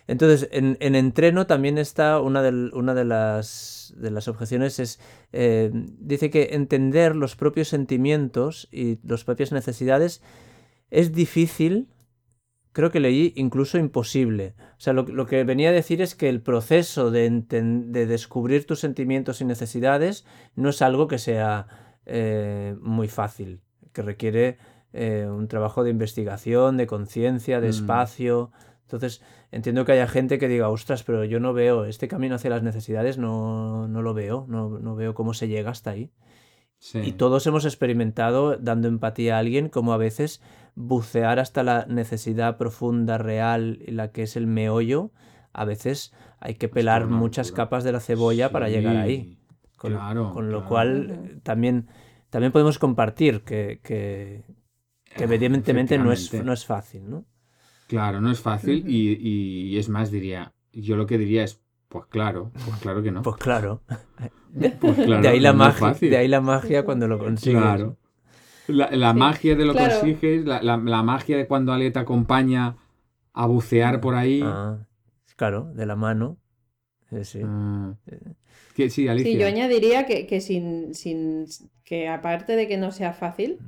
Entonces, 0.08 0.50
en, 0.52 0.78
en 0.82 0.96
entreno 0.96 1.48
también 1.48 1.78
está 1.78 2.20
una, 2.20 2.42
una 2.74 2.94
de, 2.94 3.06
las, 3.06 3.94
de 3.98 4.12
las 4.12 4.28
objeciones, 4.28 4.80
es, 4.80 5.00
eh, 5.32 5.72
dice 5.74 6.30
que 6.30 6.50
entender 6.52 7.16
los 7.16 7.36
propios 7.36 7.70
sentimientos 7.70 8.68
y 8.72 9.00
las 9.08 9.24
propias 9.24 9.52
necesidades 9.54 10.22
es 10.92 11.14
difícil, 11.14 11.88
creo 12.74 12.92
que 12.92 13.00
leí, 13.00 13.34
incluso 13.38 13.78
imposible. 13.78 14.56
O 14.78 14.80
sea, 14.80 14.92
lo, 14.92 15.04
lo 15.04 15.26
que 15.26 15.44
venía 15.46 15.70
a 15.70 15.74
decir 15.74 16.02
es 16.02 16.16
que 16.16 16.28
el 16.28 16.42
proceso 16.42 17.10
de, 17.10 17.30
de, 17.30 18.06
descubrir 18.06 18.66
tus 18.66 18.82
sentimientos 18.82 19.40
y 19.40 19.46
necesidades 19.46 20.26
no 20.56 20.70
es 20.70 20.82
algo 20.82 21.08
que 21.08 21.18
sea 21.18 21.68
eh, 22.06 22.76
muy 22.82 23.08
fácil, 23.08 23.62
que 23.94 24.02
requiere 24.02 24.58
eh, 24.92 25.28
un 25.30 25.48
trabajo 25.48 25.84
de 25.84 25.90
investigación, 25.90 26.78
de 26.78 26.88
conciencia, 26.88 27.62
de 27.62 27.68
mm. 27.68 27.72
espacio. 27.72 28.52
Entonces, 28.84 29.22
entiendo 29.52 29.86
que 29.86 29.94
haya 29.94 30.08
gente 30.08 30.38
que 30.38 30.48
diga, 30.48 30.70
ostras, 30.70 31.04
pero 31.04 31.24
yo 31.24 31.40
no 31.40 31.54
veo 31.54 31.86
este 31.86 32.08
camino 32.08 32.36
hacia 32.36 32.50
las 32.50 32.64
necesidades, 32.64 33.18
no, 33.18 33.88
no 33.88 34.02
lo 34.02 34.14
veo, 34.14 34.46
no, 34.48 34.78
no, 34.80 34.96
veo 34.96 35.14
cómo 35.14 35.34
se 35.34 35.48
llega 35.48 35.72
hasta 35.72 35.92
ahí. 35.92 36.12
Y 36.96 37.14
todos 37.14 37.48
hemos 37.48 37.64
experimentado, 37.64 38.58
dando 38.58 38.90
empatía 38.90 39.38
a 39.38 39.40
alguien, 39.40 39.70
como 39.70 39.94
a 39.94 39.98
veces 39.98 40.42
bucear 40.76 41.40
hasta 41.40 41.64
la 41.64 41.86
necesidad 41.88 42.58
profunda, 42.58 43.18
real, 43.18 43.80
la 43.88 44.12
que 44.12 44.24
es 44.24 44.36
el 44.36 44.48
meollo, 44.48 45.12
a 45.54 45.64
veces 45.64 46.14
hay 46.40 46.56
que 46.56 46.68
pelar 46.68 47.08
muchas 47.08 47.52
capas 47.52 47.86
de 47.86 47.94
la 47.94 48.02
cebolla 48.02 48.52
para 48.52 48.68
llegar 48.68 48.98
ahí. 48.98 49.38
Con, 49.78 49.96
con 50.34 50.52
lo 50.52 50.66
cual 50.66 51.40
también, 51.44 51.88
también 52.34 52.52
podemos 52.52 52.80
compartir 52.80 53.42
que, 53.42 53.80
que, 53.84 54.44
que 55.16 55.24
evidentemente 55.24 56.00
no 56.00 56.12
es, 56.12 56.34
no 56.34 56.52
es 56.52 56.66
fácil, 56.66 57.08
¿no? 57.08 57.26
Claro, 57.86 58.22
no 58.22 58.32
es 58.32 58.40
fácil 58.40 58.86
y, 58.88 59.78
es 59.78 59.88
más, 59.88 60.10
diría, 60.10 60.52
yo 60.72 60.96
lo 60.96 61.06
que 61.06 61.20
diría 61.20 61.44
es, 61.44 61.62
pues 61.90 62.08
claro, 62.08 62.52
pues 62.66 62.80
claro 62.80 63.04
que 63.04 63.12
no. 63.12 63.22
Pues 63.22 63.36
claro. 63.36 63.84
Pues 64.80 64.98
de, 64.98 65.28
ahí 65.28 65.40
la 65.40 65.54
magia, 65.54 65.94
de 65.94 66.18
ahí 66.18 66.28
la 66.28 66.42
magia 66.42 66.84
cuando 66.86 67.08
lo 67.08 67.20
consigues. 67.20 67.62
Claro. 67.62 67.98
La, 68.68 69.14
magia 69.14 69.56
de 69.56 69.66
lo 69.66 69.74
que 69.74 69.88
consigues, 69.88 70.44
la, 70.44 70.78
magia 70.78 71.38
de 71.38 71.46
cuando 71.46 71.72
Ale 71.72 71.92
te 71.92 72.00
acompaña 72.00 72.78
a 73.34 73.46
bucear 73.46 74.02
por 74.02 74.16
ahí. 74.16 74.42
Ah, 74.44 74.80
claro, 75.36 75.72
de 75.76 75.86
la 75.86 75.96
mano. 75.96 76.40
Sí, 77.22 77.42
ah. 77.44 77.96
sí. 78.76 78.90
sí, 78.90 79.08
Alicia. 79.08 79.32
sí, 79.32 79.38
yo 79.38 79.48
añadiría 79.48 80.06
que, 80.06 80.42
sin, 80.42 80.94
sin, 80.96 81.46
que 81.84 82.08
aparte 82.08 82.56
de 82.56 82.68
que 82.68 82.78
no 82.78 82.92
sea 82.92 83.14
fácil, 83.14 83.60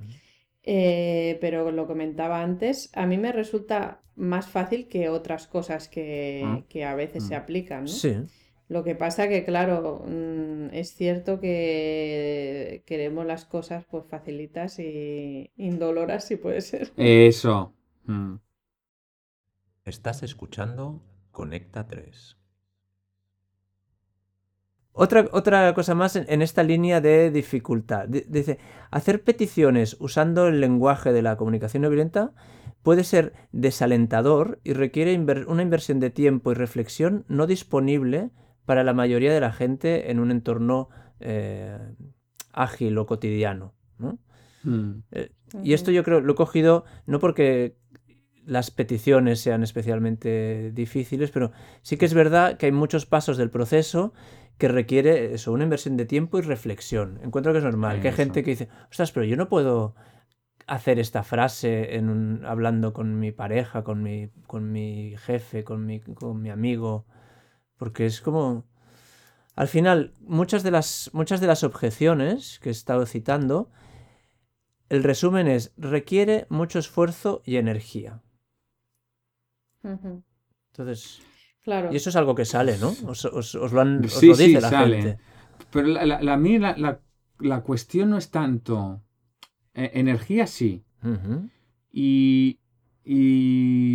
eh, 0.63 1.37
pero 1.41 1.71
lo 1.71 1.87
comentaba 1.87 2.41
antes, 2.41 2.89
a 2.93 3.05
mí 3.05 3.17
me 3.17 3.31
resulta 3.31 4.01
más 4.15 4.47
fácil 4.47 4.87
que 4.87 5.09
otras 5.09 5.47
cosas 5.47 5.87
que, 5.87 6.41
ah. 6.43 6.89
a 6.91 6.95
veces 6.95 7.27
se 7.27 7.35
mm. 7.35 7.37
aplican. 7.37 7.85
Lo 8.67 8.83
que 8.83 8.95
pasa 8.95 9.29
que, 9.29 9.43
claro, 9.43 10.03
mm, 10.07 10.73
es 10.73 10.95
cierto 10.95 11.39
que 11.39 12.83
queremos 12.87 13.25
las 13.25 13.45
cosas 13.45 13.85
pues 13.85 14.05
facilitas 14.09 14.79
y 14.79 15.51
indoloras, 15.55 16.25
si 16.27 16.35
puede 16.35 16.61
ser. 16.61 16.91
Eso. 16.97 17.75
Mm. 18.05 18.37
Estás 19.85 20.23
escuchando 20.23 21.03
Conecta 21.31 21.85
3. 21.85 22.37
Otra, 24.97 25.25
otra 25.33 25.73
cosa 25.73 25.93
más 25.93 26.15
en, 26.15 26.41
esta 26.41 26.63
línea 26.63 27.01
de 27.01 27.29
dificultad. 27.29 28.07
dice, 28.07 28.59
hacer 28.91 29.23
peticiones 29.23 29.97
usando 29.99 30.47
el 30.47 30.61
lenguaje 30.61 31.11
de 31.11 31.21
la 31.21 31.35
comunicación 31.35 31.83
no 31.83 31.89
violenta 31.89 32.31
puede 32.81 33.03
ser 33.03 33.33
desalentador 33.51 34.59
y 34.63 34.71
requiere 34.71 35.17
una 35.47 35.61
inversión 35.61 35.99
de 35.99 36.11
tiempo 36.11 36.51
y 36.51 36.55
reflexión 36.55 37.25
no 37.27 37.45
disponible 37.45 38.31
para 38.65 38.85
la 38.85 38.93
mayoría 38.93 39.33
de 39.33 39.41
la 39.41 39.51
gente 39.51 40.11
en 40.11 40.19
un 40.19 40.31
entorno 40.31 40.87
eh, 41.19 41.77
ágil 42.53 42.97
o 42.97 43.05
cotidiano. 43.05 43.73
Hmm. 44.63 45.01
Eh, 45.11 45.31
y 45.61 45.73
esto 45.73 45.91
yo 45.91 46.03
creo, 46.03 46.21
lo 46.21 46.33
he 46.33 46.35
cogido 46.35 46.85
no 47.05 47.19
porque 47.19 47.75
las 48.45 48.71
peticiones 48.71 49.39
sean 49.39 49.63
especialmente 49.63 50.71
difíciles, 50.71 51.31
pero 51.31 51.51
sí 51.81 51.97
que 51.97 52.05
es 52.05 52.13
verdad 52.13 52.57
que 52.57 52.67
hay 52.67 52.71
muchos 52.71 53.05
pasos 53.05 53.37
del 53.37 53.49
proceso 53.49 54.13
que 54.57 54.67
requiere 54.67 55.33
eso, 55.33 55.51
una 55.51 55.63
inversión 55.63 55.97
de 55.97 56.05
tiempo 56.05 56.39
y 56.39 56.41
reflexión. 56.41 57.19
Encuentro 57.23 57.51
que 57.51 57.59
es 57.59 57.63
normal, 57.63 58.01
que 58.01 58.09
hay 58.09 58.13
gente 58.13 58.43
que 58.43 58.51
dice, 58.51 58.69
ostras, 58.89 59.11
pero 59.11 59.25
yo 59.25 59.35
no 59.35 59.49
puedo 59.49 59.95
hacer 60.67 60.99
esta 60.99 61.23
frase 61.23 61.95
en 61.95 62.43
hablando 62.45 62.93
con 62.93 63.19
mi 63.19 63.31
pareja, 63.31 63.83
con 63.83 64.01
mi, 64.01 64.29
con 64.47 64.71
mi 64.71 65.15
jefe, 65.17 65.63
con 65.63 65.85
mi, 65.85 65.99
con 65.99 66.41
mi 66.41 66.49
amigo, 66.49 67.05
porque 67.77 68.05
es 68.05 68.21
como... 68.21 68.65
Al 69.55 69.69
final, 69.69 70.13
muchas 70.19 70.63
de, 70.63 70.71
las, 70.71 71.09
muchas 71.13 71.39
de 71.39 71.47
las 71.47 71.63
objeciones 71.63 72.59
que 72.59 72.67
he 72.67 72.71
estado 72.73 73.05
citando, 73.05 73.71
el 74.89 75.01
resumen 75.01 75.47
es, 75.47 75.73
requiere 75.77 76.45
mucho 76.49 76.77
esfuerzo 76.77 77.41
y 77.45 77.55
energía. 77.55 78.21
Entonces, 79.81 81.21
claro. 81.65 81.91
y 81.91 81.97
eso 81.97 82.09
es 82.09 82.15
algo 82.15 82.33
que 82.33 82.45
sale, 82.45 82.77
¿no? 82.77 82.95
Os, 83.07 83.53
lo, 83.55 83.81
han, 83.81 84.01
dice 84.01 84.61
la 84.61 84.69
gente. 84.69 85.17
Pero 85.71 85.87
la, 85.87 86.05
la, 86.05 87.01
la, 87.39 87.61
cuestión 87.63 88.11
no 88.11 88.17
es 88.17 88.31
tanto 88.31 89.01
e, 89.73 89.91
energía 89.95 90.47
sí. 90.47 90.85
y, 91.91 92.59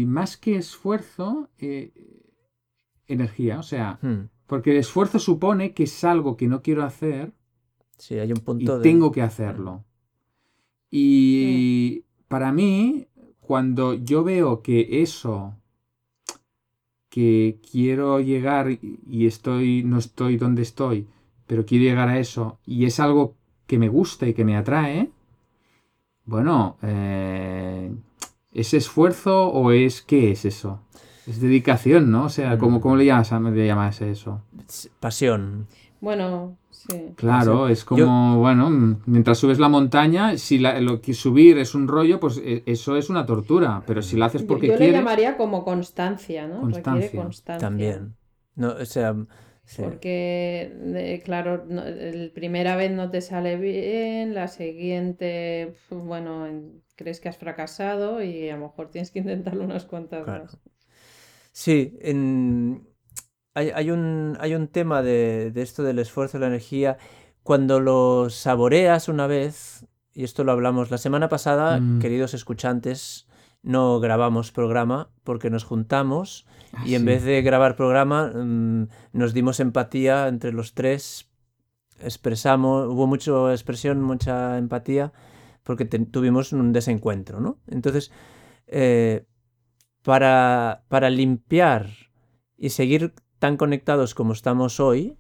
más 0.07 0.37
que 0.37 0.57
esfuerzo, 0.57 1.49
eh, 1.59 1.93
energía. 3.07 3.59
O 3.59 3.63
sea, 3.63 3.99
hmm. 4.03 4.29
porque 4.47 4.73
el 4.73 4.77
esfuerzo 4.77 5.19
supone 5.19 5.73
que 5.73 5.85
es 5.85 6.05
algo 6.05 6.37
que 6.37 6.49
no 6.49 6.61
quiero 6.61 6.85
hacer. 6.85 7.33
Sí, 7.97 8.19
hay 8.19 8.33
un 8.33 8.41
punto 8.41 8.79
y 8.79 8.83
tengo 8.83 9.11
que 9.11 9.23
hacerlo. 9.23 9.85
Y 10.91 12.05
para 12.29 12.53
mí, 12.53 13.07
cuando 13.41 13.95
yo 13.95 14.25
veo 14.25 14.63
que 14.63 15.03
eso 15.03 15.60
que 17.11 17.59
quiero 17.71 18.21
llegar 18.21 18.71
y 18.71 19.27
estoy 19.27 19.83
no 19.85 19.99
estoy 19.99 20.39
donde 20.39 20.63
estoy, 20.63 21.09
pero 21.47 21.67
quiero 21.67 21.85
llegar 21.85 22.09
a 22.09 22.19
eso 22.19 22.59
y 22.65 22.87
es 22.87 23.01
algo 23.01 23.35
que 23.67 23.79
me 23.79 23.89
gusta 23.89 24.27
y 24.27 24.35
que 24.35 24.45
me 24.45 24.57
atrae, 24.57 25.11
bueno, 26.25 26.79
eh, 26.83 27.93
¿es 28.53 28.73
esfuerzo 28.73 29.49
o 29.49 29.73
es 29.73 30.01
qué 30.01 30.31
es 30.31 30.45
eso? 30.45 30.81
Es 31.27 31.41
dedicación, 31.41 32.11
¿no? 32.11 32.25
O 32.25 32.29
sea, 32.29 32.57
¿cómo, 32.57 32.79
mm. 32.79 32.81
cómo 32.81 32.97
le, 32.97 33.07
llamas, 33.07 33.31
le 33.33 33.67
llamas 33.67 34.01
eso? 34.01 34.43
Pasión. 35.01 35.67
Bueno, 36.01 36.57
sí. 36.71 37.13
Claro, 37.17 37.69
es 37.69 37.85
como, 37.85 38.39
bueno, 38.39 38.99
mientras 39.07 39.39
subes 39.39 39.59
la 39.59 39.69
montaña, 39.69 40.39
si 40.39 40.59
lo 40.59 41.01
que 41.01 41.15
subir 41.15 41.59
es 41.59 41.75
un 41.75 41.87
rollo, 41.89 42.19
pues 42.19 42.41
e, 42.43 42.63
eso 42.67 42.97
es 42.97 43.11
una 43.11 43.27
tortura. 43.27 43.83
Pero 43.87 44.01
si 44.03 44.17
lo 44.17 44.25
haces 44.25 44.43
porque 44.43 44.69
quieres... 44.69 44.87
Yo 44.87 44.93
le 44.93 44.99
llamaría 44.99 45.37
como 45.37 45.65
constancia, 45.65 46.47
¿no? 46.47 46.61
Constancia. 46.61 46.93
Requiere 46.93 47.17
constancia. 47.17 47.69
También. 47.69 48.17
No, 48.57 48.71
o 48.73 48.85
sea, 48.85 49.15
porque, 49.77 51.21
claro, 51.25 51.65
la 51.69 52.33
primera 52.35 52.75
vez 52.77 52.91
no 52.91 53.11
te 53.11 53.21
sale 53.21 53.57
bien, 53.57 54.35
la 54.35 54.49
siguiente, 54.49 55.77
bueno, 55.91 56.49
crees 56.97 57.21
que 57.21 57.29
has 57.29 57.37
fracasado 57.37 58.21
y 58.23 58.49
a 58.49 58.57
lo 58.57 58.63
mejor 58.63 58.91
tienes 58.91 59.13
que 59.13 59.21
intentarlo 59.21 59.63
unas 59.63 59.85
cuantas 59.85 60.27
más. 60.27 60.59
Sí, 61.53 61.97
hay, 63.55 63.91
un, 63.91 64.37
hay 64.41 64.55
un 64.55 64.69
tema 64.69 65.03
de, 65.03 65.53
esto 65.57 65.83
del 65.83 65.99
esfuerzo 65.99 66.37
y 66.37 66.41
la 66.41 66.47
energía. 66.47 66.99
Cuando 67.43 67.81
lo 67.81 68.31
saboreas 68.31 69.09
una 69.09 69.27
vez, 69.27 69.87
y 70.13 70.25
esto 70.25 70.45
lo 70.45 70.53
hablamos 70.53 70.91
la 70.91 70.99
semana 70.99 71.29
pasada, 71.29 71.81
mm. 71.81 71.99
queridos 72.01 72.35
escuchantes, 72.35 73.27
no 73.63 74.01
grabamos 74.01 74.53
programa 74.53 75.11
porque 75.25 75.51
nos 75.51 75.65
juntamos 75.65 76.47
ah, 76.73 76.83
y 76.87 76.95
en 76.95 77.05
vez 77.05 77.25
de 77.25 77.43
grabar 77.43 77.77
programa 77.77 78.33
mm, 78.35 78.89
nos 79.13 79.35
dimos 79.35 79.61
empatía 79.61 80.29
entre 80.29 80.53
los 80.53 80.75
tres, 80.75 81.29
expresamos, 82.01 82.87
hubo 82.87 83.07
mucha 83.07 83.53
expresión, 83.53 84.01
mucha 84.01 84.57
empatía 84.57 85.13
porque 85.63 85.85
tuvimos 85.85 86.53
un 86.53 86.73
desencuentro, 86.73 87.41
¿no? 87.41 87.59
Entonces, 87.67 88.11
eh, 88.67 89.27
para, 90.03 90.85
para 90.89 91.11
limpiar 91.11 91.91
y 92.57 92.71
seguir 92.71 93.13
tan 93.41 93.57
conectados 93.57 94.15
como 94.15 94.33
estamos 94.33 94.79
hoy, 94.79 95.17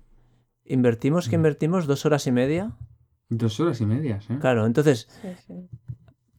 invertimos 0.65 1.29
que 1.29 1.37
mm. 1.37 1.41
invertimos 1.41 1.87
dos 1.89 2.07
horas 2.07 2.29
y 2.29 2.33
media. 2.33 2.77
Dos 3.29 3.59
horas 3.59 3.81
y 3.81 3.87
media, 3.87 4.21
¿eh? 4.29 4.39
Claro, 4.41 4.67
entonces, 4.67 5.09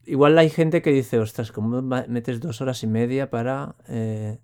igual 0.06 0.38
hay 0.38 0.48
gente 0.48 0.80
que 0.80 0.92
dice, 0.92 1.18
ostras, 1.18 1.52
¿cómo 1.52 1.82
metes 1.82 2.40
dos 2.40 2.60
horas 2.62 2.82
y 2.82 2.86
media 2.86 3.28
para... 3.28 3.74
Eh? 3.88 4.38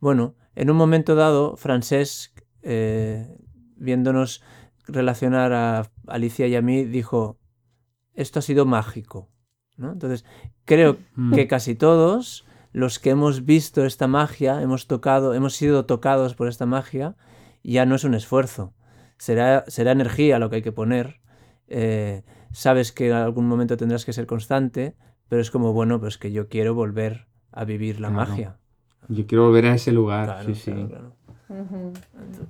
Bueno, 0.00 0.34
en 0.54 0.70
un 0.70 0.76
momento 0.76 1.14
dado, 1.14 1.56
Francesc, 1.56 2.40
eh, 2.62 3.36
viéndonos 3.76 4.42
relacionar 4.86 5.52
a 5.52 5.90
Alicia 6.06 6.46
y 6.46 6.54
a 6.54 6.62
mí, 6.62 6.84
dijo, 6.84 7.38
esto 8.14 8.38
ha 8.38 8.42
sido 8.42 8.66
mágico. 8.66 9.28
¿no? 9.76 9.92
Entonces, 9.92 10.24
creo 10.64 10.98
Mm. 11.16 11.34
que 11.34 11.48
casi 11.48 11.74
todos 11.74 12.45
los 12.76 12.98
que 12.98 13.08
hemos 13.08 13.46
visto 13.46 13.86
esta 13.86 14.06
magia, 14.06 14.60
hemos 14.60 14.86
tocado, 14.86 15.32
hemos 15.32 15.54
sido 15.54 15.86
tocados 15.86 16.34
por 16.34 16.46
esta 16.46 16.66
magia, 16.66 17.16
ya 17.64 17.86
no 17.86 17.94
es 17.94 18.04
un 18.04 18.12
esfuerzo. 18.14 18.74
Será, 19.16 19.64
será 19.66 19.92
energía 19.92 20.38
lo 20.38 20.50
que 20.50 20.56
hay 20.56 20.62
que 20.62 20.72
poner. 20.72 21.20
eh, 21.68 22.22
sabes 22.52 22.92
que 22.92 23.08
en 23.08 23.14
algún 23.14 23.48
momento 23.48 23.76
tendrás 23.78 24.04
que 24.04 24.12
ser 24.12 24.26
constante, 24.26 24.94
pero 25.28 25.40
es 25.40 25.50
como, 25.50 25.72
bueno, 25.72 25.98
pues 26.00 26.18
que 26.18 26.32
yo 26.32 26.48
quiero 26.48 26.74
volver 26.74 27.26
a 27.50 27.64
vivir 27.64 27.98
la 27.98 28.08
Claro. 28.10 28.28
magia. 28.30 28.56
Yo 29.08 29.26
quiero 29.26 29.46
volver 29.46 29.66
a 29.66 29.74
ese 29.74 29.90
lugar. 29.92 30.26
Claro, 30.26 30.44
sí, 30.46 30.54
sí. 30.54 30.72
claro. 30.72 31.16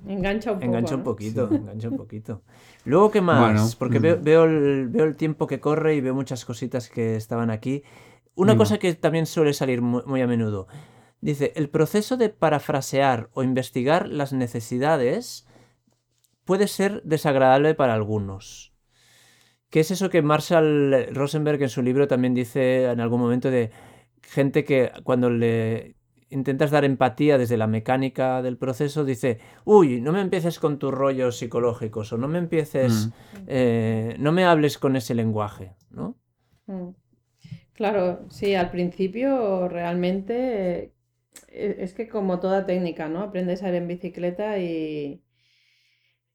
Engancha 0.07 0.51
un 0.51 0.57
poco. 0.59 0.65
Engancha 0.65 0.95
un 0.95 1.01
¿no? 1.01 1.03
poquito, 1.05 1.49
engancha 1.51 1.89
un 1.89 1.97
poquito. 1.97 2.41
Luego, 2.85 3.11
¿qué 3.11 3.21
más? 3.21 3.39
Bueno, 3.39 3.65
Porque 3.79 3.99
mm. 3.99 4.03
veo, 4.03 4.19
veo 4.21 4.43
el, 4.45 4.87
veo 4.89 5.05
el 5.05 5.15
tiempo 5.15 5.47
que 5.47 5.59
corre 5.59 5.95
y 5.95 6.01
veo 6.01 6.13
muchas 6.13 6.45
cositas 6.45 6.89
que 6.89 7.15
estaban 7.15 7.49
aquí. 7.49 7.83
Una 8.37 8.53
Venga. 8.53 8.59
cosa 8.63 8.77
que 8.77 8.93
también 8.93 9.25
suele 9.25 9.51
salir 9.53 9.81
mu- 9.81 10.03
muy, 10.05 10.21
a 10.21 10.27
menudo. 10.27 10.67
Dice, 11.19 11.51
el 11.55 11.69
proceso 11.69 12.15
de 12.17 12.29
parafrasear 12.29 13.29
o 13.33 13.41
investigar 13.43 14.07
las 14.07 14.31
necesidades 14.31 15.45
puede 16.45 16.67
ser 16.67 17.01
desagradable 17.03 17.73
para 17.75 17.93
algunos. 17.95 18.73
¿Qué 19.69 19.81
es 19.81 19.91
eso 19.91 20.09
que 20.09 20.21
Marshall 20.21 21.07
Rosenberg 21.13 21.61
en 21.63 21.69
su 21.69 21.81
libro 21.81 22.07
también 22.07 22.33
dice 22.33 22.85
en 22.85 23.01
algún 23.01 23.19
momento 23.19 23.51
de 23.51 23.71
gente 24.21 24.63
que 24.63 24.91
cuando 25.03 25.29
le 25.29 25.95
intentas 26.29 26.71
dar 26.71 26.85
empatía 26.85 27.37
desde 27.37 27.57
la 27.57 27.67
mecánica 27.67 28.41
del 28.41 28.57
proceso, 28.57 29.03
dice, 29.03 29.39
uy, 29.65 29.99
no 29.99 30.11
me 30.11 30.21
empieces 30.21 30.59
con 30.59 30.77
tus 30.77 30.93
rollos 30.93 31.37
psicológicos 31.37 32.13
o 32.13 32.17
no 32.17 32.27
me 32.27 32.37
empieces, 32.37 33.07
Mm. 33.07 33.43
eh, 33.47 34.15
no 34.19 34.31
me 34.31 34.45
hables 34.45 34.77
con 34.77 34.95
ese 34.95 35.15
lenguaje, 35.15 35.75
¿no? 35.89 36.15
Mm. 36.67 36.89
Claro, 37.77 38.25
sí, 38.29 38.55
al 38.55 38.71
principio 38.71 39.67
realmente 39.69 40.93
eh, 41.49 41.75
es 41.79 41.93
que 41.93 42.09
como 42.09 42.39
toda 42.41 42.65
técnica, 42.65 43.07
¿no? 43.09 43.21
Aprendes 43.21 43.63
a 43.63 43.69
ir 43.69 43.75
en 43.75 43.87
bicicleta 43.87 44.57
y, 44.59 45.23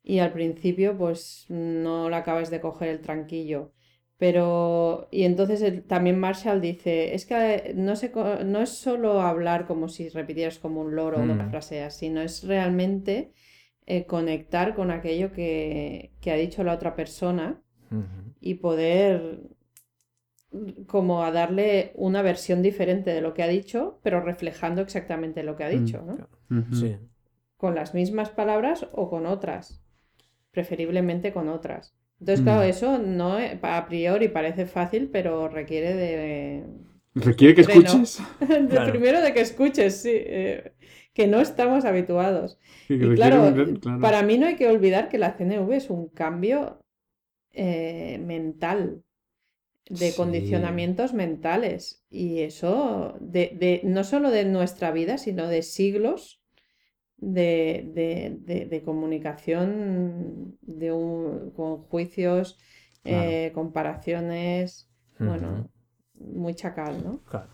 y 0.02 0.18
al 0.18 0.32
principio 0.32 0.96
pues 0.98 1.46
no 1.48 2.10
la 2.10 2.18
acabas 2.18 2.50
de 2.50 2.60
coger 2.60 2.88
el 2.88 3.00
tranquillo. 3.00 3.72
Pero, 4.18 5.08
y 5.10 5.24
entonces 5.24 5.62
el- 5.62 5.82
también 5.84 6.18
Marshall 6.20 6.60
dice, 6.60 7.14
es 7.14 7.26
que 7.26 7.72
no, 7.76 7.96
se, 7.96 8.12
no 8.44 8.60
es 8.60 8.70
solo 8.70 9.20
hablar 9.22 9.66
como 9.66 9.88
si 9.88 10.08
repitieras 10.08 10.58
como 10.58 10.80
un 10.80 10.94
loro 10.96 11.18
o 11.18 11.26
Mm. 11.26 11.30
una 11.30 11.48
frasea, 11.50 11.90
sino 11.90 12.20
es 12.22 12.44
realmente 12.44 13.32
eh, 13.86 14.06
conectar 14.06 14.74
con 14.76 14.90
aquello 14.92 15.32
que, 15.32 16.12
que 16.20 16.30
ha 16.32 16.36
dicho 16.36 16.62
la 16.64 16.74
otra 16.74 16.94
persona 16.96 17.62
y 18.40 18.54
poder 18.56 19.40
como 20.86 21.24
a 21.24 21.30
darle 21.32 21.92
una 21.94 22.22
versión 22.22 22.62
diferente 22.62 23.10
de 23.10 23.20
lo 23.22 23.34
que 23.34 23.42
ha 23.42 23.48
dicho, 23.48 24.00
pero 24.02 24.20
reflejando 24.20 24.82
exactamente 24.82 25.42
lo 25.42 25.56
que 25.56 25.64
ha 25.64 25.70
Mm, 25.70 25.84
dicho, 25.84 26.02
¿no? 26.02 26.28
Sí. 26.72 26.96
Con 27.56 27.74
las 27.74 27.94
mismas 27.94 28.30
palabras 28.30 28.86
o 28.92 29.08
con 29.08 29.26
otras, 29.26 29.82
preferiblemente 30.52 31.32
con 31.32 31.48
otras. 31.48 31.94
Entonces, 32.20 32.42
Mm. 32.42 32.44
claro, 32.44 32.62
eso 32.62 32.98
no 32.98 33.36
a 33.62 33.86
priori 33.86 34.28
parece 34.28 34.66
fácil, 34.66 35.10
pero 35.10 35.48
requiere 35.48 35.94
de, 35.94 36.64
Requiere 37.14 37.54
que 37.54 37.64
Freno. 37.64 37.80
escuches. 37.80 38.22
de 38.40 38.68
Claro. 38.68 38.90
primero 38.90 39.20
de 39.20 39.32
que 39.34 39.40
escuches, 39.40 40.02
sí, 40.02 40.10
eh, 40.14 40.72
que 41.14 41.26
no 41.26 41.40
estamos 41.40 41.84
habituados. 41.84 42.58
Y 42.88 42.94
un 42.94 43.14
claro. 43.16 43.52
para 44.00 44.22
mí 44.22 44.38
no 44.38 44.46
hay 44.46 44.56
que 44.56 44.68
olvidar 44.68 45.08
que 45.08 45.18
la 45.18 45.36
CNV 45.36 45.72
es 45.76 45.90
un 45.90 46.08
cambio 46.08 46.78
eh, 47.52 48.18
mental, 48.24 49.02
de 49.88 50.10
Sí. 50.10 50.16
condicionamientos 50.16 51.12
mentales. 51.14 52.04
Y 52.10 52.40
eso, 52.40 53.14
de, 53.20 53.56
de- 53.58 53.80
no 53.84 54.04
solo 54.04 54.30
de 54.30 54.44
nuestra 54.44 54.90
vida, 54.92 55.18
sino 55.18 55.46
de 55.48 55.62
siglos 55.62 56.40
de, 57.18 57.88
de- 57.94 58.36
de- 58.40 58.66
de 58.66 58.82
comunicación 58.82 60.56
de 60.62 60.92
un- 60.92 61.50
con 61.54 61.78
juicios, 61.78 62.58
Claro. 63.04 63.30
eh, 63.30 63.52
comparaciones, 63.54 64.88
bueno, 65.18 65.68
muy 66.18 66.54
chacal, 66.54 67.02
¿no? 67.04 67.20
Claro. 67.28 67.46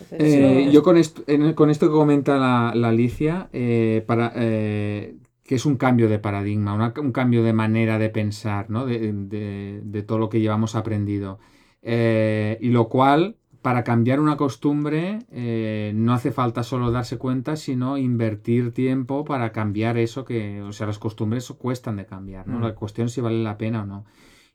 Entonces, 0.00 0.34
Eh, 0.34 0.60
eso- 0.62 0.70
yo 0.70 0.82
con 0.84 0.96
esto, 0.96 1.22
en- 1.26 1.54
con 1.54 1.70
esto 1.70 1.86
que 1.88 1.92
comenta 1.92 2.36
la, 2.38 2.72
la 2.74 2.88
Alicia, 2.90 3.48
eh, 3.52 4.04
para, 4.06 4.32
eh, 4.36 5.16
que 5.48 5.54
es 5.56 5.64
un 5.66 5.76
cambio 5.78 6.08
de 6.10 6.18
paradigma, 6.18 6.74
una- 6.74 6.92
un 7.00 7.10
cambio 7.12 7.42
de 7.42 7.54
manera 7.54 7.98
de 7.98 8.10
pensar, 8.10 8.68
¿no? 8.68 8.84
de, 8.84 9.12
de- 9.14 9.80
de 9.82 10.02
todo 10.02 10.18
lo 10.18 10.28
que 10.28 10.40
llevamos 10.40 10.74
aprendido. 10.76 11.38
Eh, 11.82 12.58
y 12.60 12.68
lo 12.68 12.88
cual, 12.90 13.38
para 13.62 13.82
cambiar 13.82 14.20
una 14.20 14.36
costumbre, 14.36 15.20
eh, 15.32 15.92
no 15.94 16.12
hace 16.12 16.32
falta 16.32 16.62
solo 16.62 16.90
darse 16.90 17.16
cuenta, 17.16 17.56
sino 17.56 17.96
invertir 17.96 18.72
tiempo 18.72 19.24
para 19.24 19.50
cambiar 19.52 19.96
eso 19.96 20.24
que, 20.24 20.60
o 20.62 20.72
sea, 20.72 20.86
las 20.86 20.98
costumbres 20.98 21.48
cuestan 21.52 21.96
de 21.96 22.04
cambiar, 22.04 22.46
¿no? 22.46 22.58
Mm. 22.58 22.62
La 22.62 22.74
cuestión 22.74 23.06
es 23.06 23.14
si 23.14 23.20
vale 23.22 23.42
la 23.42 23.56
pena 23.56 23.82
o 23.84 23.86
no. 23.86 24.04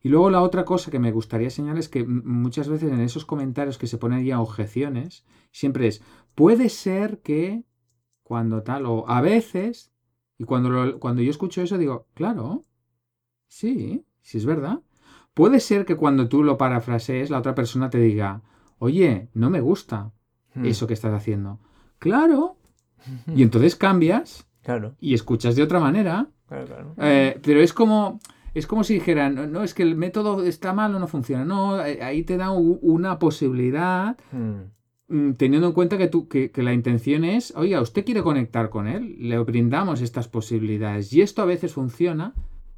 Y 0.03 0.09
luego 0.09 0.29
la 0.29 0.41
otra 0.41 0.63
cosa 0.63 0.91
que 0.91 0.99
me 0.99 1.11
gustaría 1.11 1.49
señalar 1.49 1.79
es 1.79 1.89
que 1.89 2.03
muchas 2.03 2.67
veces 2.69 2.91
en 2.91 2.99
esos 2.99 3.25
comentarios 3.25 3.77
que 3.79 3.87
se 3.87 3.97
ponen 3.97 4.23
ya 4.25 4.39
objeciones, 4.39 5.25
siempre 5.51 5.87
es, 5.87 6.03
puede 6.35 6.69
ser 6.69 7.19
que 7.21 7.63
cuando 8.21 8.61
tal, 8.63 8.85
o 8.85 9.05
a 9.07 9.21
veces, 9.21 9.92
y 10.37 10.43
cuando, 10.45 10.69
lo- 10.69 10.99
cuando 10.99 11.21
yo 11.21 11.31
escucho 11.31 11.61
eso 11.61 11.77
digo, 11.77 12.07
claro, 12.13 12.63
sí, 13.47 14.05
sí 14.21 14.37
es 14.37 14.45
verdad. 14.45 14.79
Puede 15.33 15.59
ser 15.59 15.85
que 15.85 15.95
cuando 15.95 16.27
tú 16.29 16.43
lo 16.43 16.57
parafrasees, 16.57 17.29
la 17.29 17.39
otra 17.39 17.55
persona 17.55 17.89
te 17.89 17.97
diga, 17.99 18.41
oye, 18.79 19.29
no 19.33 19.49
me 19.49 19.61
gusta 19.61 20.11
Mm. 20.55 20.65
eso 20.65 20.85
que 20.85 20.93
estás 20.93 21.13
haciendo. 21.13 21.59
Claro. 21.97 22.57
Y 23.35 23.41
entonces 23.43 23.75
cambias 23.75 24.47
Claro, 24.61 24.95
y 24.99 25.13
escuchas 25.15 25.55
de 25.55 25.63
otra 25.63 25.79
manera. 25.79 26.27
claro, 26.47 26.65
claro. 26.67 26.95
Eh, 26.97 27.39
pero 27.43 27.59
es 27.59 27.73
como, 27.73 28.19
es 28.53 28.67
como 28.67 28.83
si 28.83 28.93
dijeran, 28.93 29.33
"No, 29.35 29.47
no, 29.47 29.63
es 29.63 29.73
que 29.73 29.81
el 29.83 29.95
método 29.95 30.43
está 30.43 30.71
mal 30.73 30.93
o 30.95 30.99
no 30.99 31.07
funciona. 31.07 31.43
No, 31.43 31.83
eh, 31.83 32.03
ahí 32.03 32.23
te 32.23 32.37
da 32.37 32.51
una 32.51 33.17
posibilidad, 33.19 34.15
Mm. 34.31 34.61
Mm, 35.07 35.33
teniendo 35.33 35.67
en 35.67 35.73
cuenta 35.73 35.97
que, 35.97 36.07
tú, 36.07 36.27
que, 36.27 36.51
que 36.51 36.63
la 36.63 36.73
intención 36.73 37.23
es, 37.23 37.53
oiga, 37.55 37.81
usted 37.81 38.05
quiere 38.05 38.23
conectar 38.23 38.69
con 38.69 38.87
él, 38.87 39.15
le 39.19 39.37
brindamos 39.39 40.01
estas 40.01 40.27
posibilidades. 40.27 41.11
Y 41.13 41.21
esto 41.21 41.41
a 41.41 41.45
veces 41.45 41.73
funciona, 41.73 42.33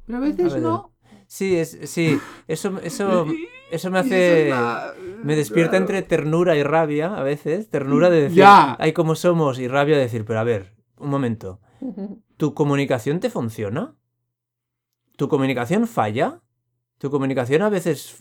pero 0.06 0.18
a 0.18 0.20
veces 0.20 0.56
no. 0.56 0.92
Sí, 1.28 1.56
es, 1.56 1.78
sí, 1.84 2.18
eso, 2.48 2.78
eso, 2.82 3.26
eso 3.70 3.90
me 3.90 3.98
hace... 3.98 4.48
la- 4.50 4.94
Me 5.24 5.34
despierta 5.36 5.76
entre 5.76 6.02
ternura 6.02 6.56
y 6.56 6.62
rabia 6.62 7.14
a 7.16 7.22
veces. 7.22 7.68
Ternura 7.70 8.10
de 8.10 8.22
decir, 8.22 8.38
Ya. 8.38 8.76
ay, 8.78 8.92
como 8.92 9.14
somos, 9.14 9.58
y 9.58 9.66
rabia 9.68 9.96
de 9.96 10.02
decir, 10.02 10.24
pero 10.24 10.38
a 10.40 10.44
ver, 10.44 10.74
un 10.98 11.10
momento. 11.10 11.60
¿Tu 12.36 12.54
comunicación 12.54 13.18
te 13.20 13.30
funciona? 13.30 13.96
¿Tu 15.16 15.28
comunicación 15.28 15.86
falla? 15.86 16.42
¿Tu 16.98 17.10
comunicación 17.10 17.62
a 17.62 17.68
veces... 17.70 18.16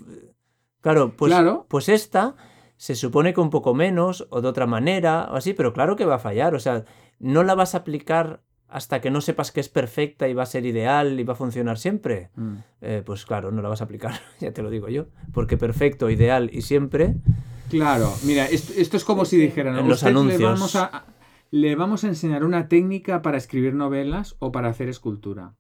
Claro, 0.82 1.14
pues, 1.18 1.32
Claro. 1.32 1.66
pues 1.70 1.90
esta 1.90 2.36
se 2.78 2.96
supone 2.96 3.34
que 3.34 3.42
un 3.42 3.50
poco 3.50 3.74
menos 3.74 4.28
o 4.30 4.42
de 4.42 4.48
otra 4.48 4.66
manera 4.66 5.30
o 5.32 5.36
así, 5.36 5.54
pero 5.54 5.74
claro 5.74 5.96
que 5.96 6.06
va 6.06 6.16
a 6.16 6.20
fallar. 6.20 6.56
O 6.56 6.60
sea, 6.60 6.84
no 7.20 7.44
la 7.44 7.56
vas 7.56 7.74
a 7.76 7.80
aplicar 7.80 8.42
hasta 8.68 9.00
que 9.00 9.12
no 9.12 9.22
sepas 9.22 9.52
que 9.52 9.60
es 9.62 9.70
perfecta 9.70 10.28
y 10.28 10.34
va 10.34 10.44
a 10.44 10.48
ser 10.48 10.66
ideal 10.66 11.18
y 11.20 11.24
va 11.24 11.34
a 11.34 11.38
funcionar 11.38 11.78
siempre. 11.78 12.30
Mm. 12.36 12.54
Eh, 12.82 13.04
pues 13.06 13.26
claro, 13.26 13.52
no 13.52 13.62
la 13.62 13.70
vas 13.70 13.82
a 13.82 13.86
aplicar, 13.86 14.14
ya 14.40 14.52
te 14.52 14.62
lo 14.62 14.70
digo 14.70 14.90
yo. 14.90 15.06
Porque 15.34 15.56
perfecto, 15.58 16.10
ideal 16.10 16.50
y 16.52 16.62
siempre... 16.62 17.16
Claro, 17.70 18.14
mira, 18.24 18.46
esto, 18.46 18.74
esto 18.78 18.96
es 18.98 19.04
como 19.04 19.26
si 19.26 19.38
dijeran, 19.38 19.78
En 19.78 19.88
los 19.88 19.98
"Usted 20.04 20.08
Le 20.14 20.20
anuncios. 20.20 20.42
vamos, 20.42 20.76
a, 20.76 21.06
le 21.50 21.76
vamos 21.76 22.04
a 22.04 22.08
enseñar 22.08 22.44
una 22.44 22.68
técnica 22.68 23.22
para 23.24 23.38
escribir 23.38 23.74
novelas 23.74 24.36
o 24.40 24.52
para 24.52 24.68
hacer 24.70 24.88
escultura. 24.90 25.56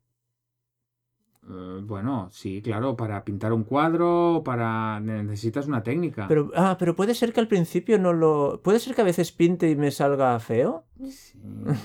Eh, 1.48 1.80
bueno, 1.84 2.28
sí, 2.32 2.62
claro, 2.64 2.96
para 2.96 3.24
pintar 3.24 3.54
un 3.54 3.64
cuadro, 3.64 4.42
para 4.44 5.00
necesitas 5.00 5.68
una 5.68 5.84
técnica. 5.84 6.28
Pero, 6.28 6.52
ah, 6.56 6.76
pero 6.80 6.96
puede 6.96 7.14
ser 7.14 7.34
que 7.34 7.40
al 7.40 7.48
principio 7.48 8.00
no 8.00 8.14
lo... 8.14 8.62
Puede 8.64 8.80
ser 8.80 8.96
que 8.96 9.02
a 9.02 9.06
veces 9.06 9.32
pinte 9.32 9.70
y 9.70 9.76
me 9.76 9.92
salga 9.92 10.40
feo. 10.40 10.86
Sí, 11.08 11.38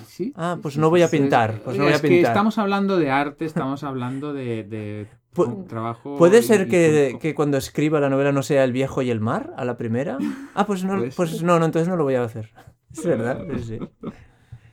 sí, 0.06 0.32
Ah, 0.36 0.58
pues 0.62 0.74
sí, 0.74 0.80
no 0.80 0.88
voy 0.88 1.02
a 1.02 1.08
pintar, 1.10 1.60
pues 1.62 1.76
no 1.76 1.84
voy 1.84 1.92
a 1.92 1.96
es 1.96 2.02
que 2.02 2.08
pintar. 2.08 2.30
estamos 2.30 2.56
hablando 2.56 2.96
de 2.96 3.10
arte, 3.10 3.44
estamos 3.44 3.84
hablando 3.84 4.32
de, 4.32 4.64
de 4.64 5.06
Pu- 5.34 5.66
trabajo. 5.66 6.16
¿Puede 6.16 6.40
ser 6.42 6.62
y 6.62 6.70
que, 6.70 7.18
que 7.20 7.34
cuando 7.34 7.58
escriba 7.58 8.00
la 8.00 8.08
novela 8.08 8.32
no 8.32 8.42
sea 8.42 8.64
El 8.64 8.72
viejo 8.72 9.02
y 9.02 9.10
el 9.10 9.20
mar 9.20 9.52
a 9.58 9.64
la 9.66 9.76
primera? 9.76 10.16
Ah, 10.54 10.64
pues 10.66 10.84
no, 10.84 11.02
pues 11.16 11.30
ser. 11.32 11.42
no, 11.44 11.58
no, 11.58 11.66
entonces 11.66 11.88
no 11.88 11.96
lo 11.96 12.04
voy 12.04 12.14
a 12.14 12.24
hacer. 12.24 12.50
Es 12.96 13.04
verdad, 13.04 13.44
sí, 13.58 13.62
sí. 13.62 13.78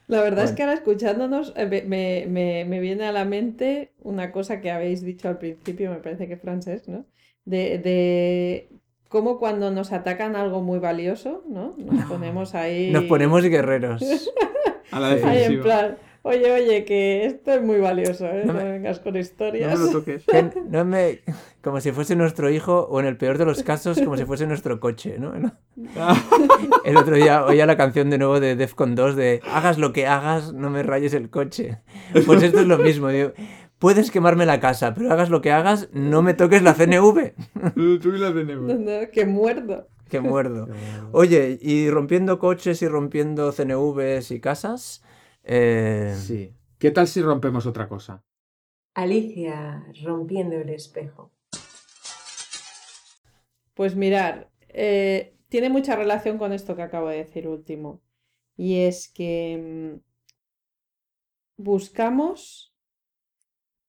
La 0.07 0.21
verdad 0.21 0.45
es 0.45 0.51
que 0.53 0.63
ahora 0.63 0.73
escuchándonos 0.75 1.53
eh, 1.57 1.65
me, 1.65 1.81
me- 1.83 2.25
me- 2.29 2.65
me 2.65 2.79
viene 2.79 3.05
a 3.05 3.11
la 3.11 3.25
mente 3.25 3.91
una 4.01 4.31
cosa 4.31 4.61
que 4.61 4.71
habéis 4.71 5.01
dicho 5.01 5.27
al 5.27 5.37
principio, 5.37 5.91
me 5.91 5.97
parece 5.97 6.27
que 6.27 6.37
Francesc, 6.37 6.87
¿no? 6.87 7.05
De, 7.45 7.77
de 7.77 8.69
cómo 9.09 9.37
cuando 9.39 9.69
nos 9.71 9.91
atacan 9.91 10.35
algo 10.35 10.61
muy 10.61 10.79
valioso, 10.79 11.43
¿no? 11.49 11.75
Nos 11.77 12.05
ponemos 12.05 12.55
ahí... 12.55 12.91
Nos 12.91 13.03
ponemos 13.05 13.43
guerreros. 13.43 14.01
A 14.91 14.99
la 15.01 15.17
Sí. 15.17 15.23
ahí 15.25 15.43
en 15.43 15.51
defensiva. 15.51 15.63
plan, 15.63 15.97
oye, 16.23 16.51
oye, 16.51 16.85
que 16.85 17.25
esto 17.25 17.51
es 17.53 17.61
muy 17.61 17.79
valioso, 17.79 18.25
¿eh? 18.27 18.43
No 18.45 18.53
No, 18.53 18.59
me- 18.63 18.71
vengas 18.71 18.99
con 18.99 19.13
No 19.13 19.19
historias. 19.19 19.77
me 19.77 19.85
lo 19.85 19.91
toques. 19.91 20.23
Que 20.25 20.45
no 20.69 20.85
me... 20.85 21.19
como 21.67 21.81
si 21.81 21.91
fuese 21.91 22.15
nuestro 22.15 22.49
hijo 22.49 22.87
o 22.89 23.01
en 23.01 23.05
el 23.07 23.17
peor 23.17 23.37
de 23.37 23.43
los 23.43 23.61
casos 23.61 23.99
como 23.99 24.15
si 24.15 24.23
fuese 24.23 24.47
nuestro 24.47 24.79
coche, 24.79 25.19
¿no? 25.19 25.33
El 26.85 26.95
otro 26.95 27.17
día 27.17 27.43
oía 27.43 27.65
la 27.65 27.75
canción 27.75 28.09
de 28.09 28.17
nuevo 28.17 28.39
de 28.39 28.55
Defcon 28.55 28.95
2 28.95 29.17
de 29.17 29.41
hagas 29.51 29.77
lo 29.77 29.91
que 29.91 30.07
hagas, 30.07 30.53
no 30.53 30.69
me 30.69 30.81
rayes 30.81 31.13
el 31.13 31.29
coche. 31.29 31.79
Pues 32.25 32.41
esto 32.41 32.61
es 32.61 32.67
lo 32.67 32.77
mismo, 32.77 33.09
puedes 33.79 34.11
quemarme 34.11 34.45
la 34.45 34.61
casa, 34.61 34.93
pero 34.93 35.11
hagas 35.11 35.29
lo 35.29 35.41
que 35.41 35.51
hagas, 35.51 35.89
no 35.91 36.21
me 36.21 36.33
toques 36.33 36.61
la 36.61 36.73
CNV. 36.73 37.33
Tú 38.01 38.15
y 38.15 38.17
la 38.17 38.31
CNV. 38.31 39.11
que 39.11 39.25
muerdo. 39.25 39.89
Que 40.07 40.21
muerdo. 40.21 40.69
Oye, 41.11 41.59
y 41.61 41.89
rompiendo 41.89 42.39
coches 42.39 42.81
y 42.81 42.87
rompiendo 42.87 43.51
CNVs 43.51 44.31
y 44.31 44.39
casas. 44.39 45.03
Eh, 45.43 46.15
sí. 46.17 46.55
¿Qué 46.77 46.91
tal 46.91 47.09
si 47.09 47.21
rompemos 47.21 47.65
otra 47.65 47.89
cosa? 47.89 48.23
Alicia 48.95 49.85
rompiendo 50.01 50.55
el 50.55 50.69
espejo. 50.69 51.33
Pues 53.77 53.95
mirar, 53.95 54.49
eh, 54.69 55.35
tiene 55.49 55.69
mucha 55.69 55.95
relación 55.95 56.39
con 56.39 56.51
esto 56.51 56.75
que 56.75 56.81
acabo 56.81 57.09
de 57.09 57.17
decir 57.17 57.47
último. 57.47 58.01
Y 58.55 58.79
es 58.79 59.07
que 59.07 60.01
mm, 60.01 61.61
buscamos 61.61 62.73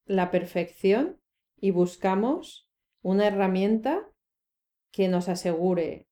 la 0.04 0.30
perfección 0.30 1.18
y 1.58 1.70
buscamos 1.70 2.68
una 3.00 3.28
herramienta 3.28 4.06
que 4.90 5.08
nos 5.08 5.30
asegure 5.30 6.06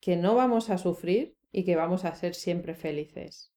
que 0.00 0.16
no 0.16 0.34
vamos 0.34 0.70
a 0.70 0.78
sufrir 0.78 1.36
y 1.52 1.66
que 1.66 1.76
vamos 1.76 2.06
a 2.06 2.14
ser 2.14 2.34
siempre 2.34 2.74
felices. 2.74 3.52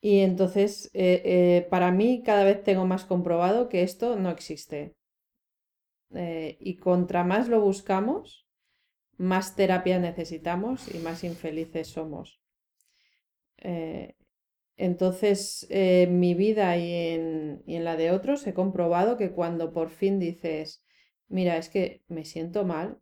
Y 0.00 0.20
entonces, 0.20 0.88
eh, 0.94 1.22
eh, 1.24 1.66
para 1.68 1.90
mí 1.90 2.22
cada 2.24 2.44
vez 2.44 2.62
tengo 2.62 2.86
más 2.86 3.04
comprobado 3.04 3.68
que 3.68 3.82
esto 3.82 4.14
no 4.14 4.30
existe. 4.30 4.94
Eh, 6.14 6.56
y 6.60 6.76
contra 6.76 7.24
más 7.24 7.48
lo 7.48 7.60
buscamos, 7.60 8.46
más 9.18 9.56
terapia 9.56 9.98
necesitamos 9.98 10.94
y 10.94 10.98
más 10.98 11.24
infelices 11.24 11.88
somos. 11.88 12.40
entonces, 14.76 15.66
en 15.70 16.20
mi 16.20 16.34
vida 16.34 16.76
y 16.76 16.92
en, 16.92 17.62
y 17.66 17.74
en 17.76 17.84
la 17.84 17.96
de 17.96 18.12
otros 18.12 18.46
he 18.46 18.54
comprobado 18.54 19.16
que 19.16 19.32
cuando 19.32 19.72
por 19.72 19.90
fin 19.90 20.18
dices, 20.20 20.84
mira, 21.28 21.56
es 21.56 21.68
que 21.68 22.02
me 22.08 22.24
siento 22.24 22.64
mal, 22.64 23.00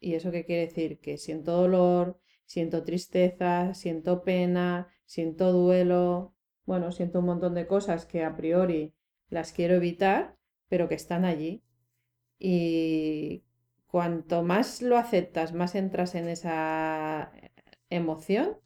¿y 0.00 0.14
eso 0.14 0.30
qué 0.32 0.44
quiere 0.44 0.66
decir? 0.66 1.00
Que 1.00 1.18
siento 1.18 1.52
dolor, 1.52 2.20
siento 2.46 2.84
tristeza, 2.84 3.74
siento 3.74 4.24
pena, 4.24 4.88
siento 5.06 5.52
duelo, 5.52 6.34
bueno, 6.66 6.92
siento 6.92 7.20
un 7.20 7.26
montón 7.26 7.54
de 7.54 7.66
cosas 7.66 8.06
que 8.06 8.24
a 8.24 8.36
priori 8.36 8.94
las 9.28 9.52
quiero 9.52 9.74
evitar, 9.74 10.36
pero 10.68 10.88
que 10.88 10.94
están 10.94 11.24
allí. 11.24 11.62
Y 12.38 13.44
cuanto 13.86 14.42
más 14.42 14.82
lo 14.82 14.96
aceptas, 14.96 15.52
más 15.52 15.74
entras 15.74 16.14
en 16.14 16.28
esa 16.28 17.32
emoción, 17.90 18.58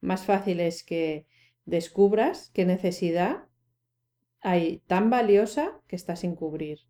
más 0.00 0.24
fácil 0.24 0.60
es 0.60 0.84
que 0.84 1.26
descubras 1.64 2.50
qué 2.52 2.64
necesidad 2.64 3.46
hay 4.40 4.80
tan 4.86 5.08
valiosa 5.08 5.80
que 5.88 5.96
está 5.96 6.16
sin 6.16 6.36
cubrir. 6.36 6.80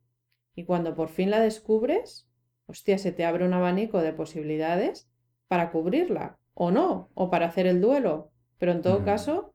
Y 0.56 0.64
cuando 0.64 0.96
por 0.96 1.08
fin 1.08 1.30
la 1.30 1.40
descubres, 1.40 2.28
hostia, 2.66 2.98
se 2.98 3.12
te 3.12 3.24
abre 3.24 3.46
un 3.46 3.54
abanico 3.54 4.00
de 4.00 4.12
posibilidades 4.12 5.08
para 5.46 5.70
cubrirla, 5.70 6.38
o 6.54 6.70
no, 6.72 7.10
o 7.14 7.30
para 7.30 7.46
hacer 7.46 7.66
el 7.66 7.80
duelo. 7.80 8.32
Pero 8.58 8.72
en 8.72 8.82
todo 8.82 9.04
caso, 9.04 9.54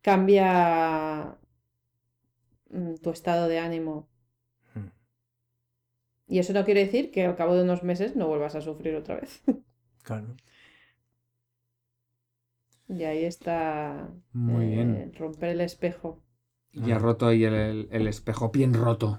cambia 0.00 1.36
mm, 2.70 2.94
tu 3.02 3.10
estado 3.10 3.48
de 3.48 3.58
ánimo. 3.58 4.08
Y 6.28 6.38
eso 6.38 6.52
no 6.52 6.64
quiere 6.64 6.84
decir 6.84 7.10
que 7.10 7.24
al 7.24 7.36
cabo 7.36 7.54
de 7.54 7.62
unos 7.62 7.82
meses 7.82 8.16
no 8.16 8.28
vuelvas 8.28 8.54
a 8.54 8.60
sufrir 8.60 8.94
otra 8.96 9.16
vez. 9.16 9.42
Claro. 10.02 10.36
Y 12.88 13.02
ahí 13.02 13.24
está 13.24 14.08
Muy 14.32 14.66
bien. 14.66 14.94
Eh, 14.94 15.12
romper 15.18 15.50
el 15.50 15.60
espejo. 15.60 16.22
Y 16.72 16.92
ha 16.92 16.98
roto 16.98 17.26
ahí 17.26 17.42
el, 17.42 17.88
el 17.90 18.06
espejo, 18.06 18.50
bien 18.50 18.74
roto. 18.74 19.18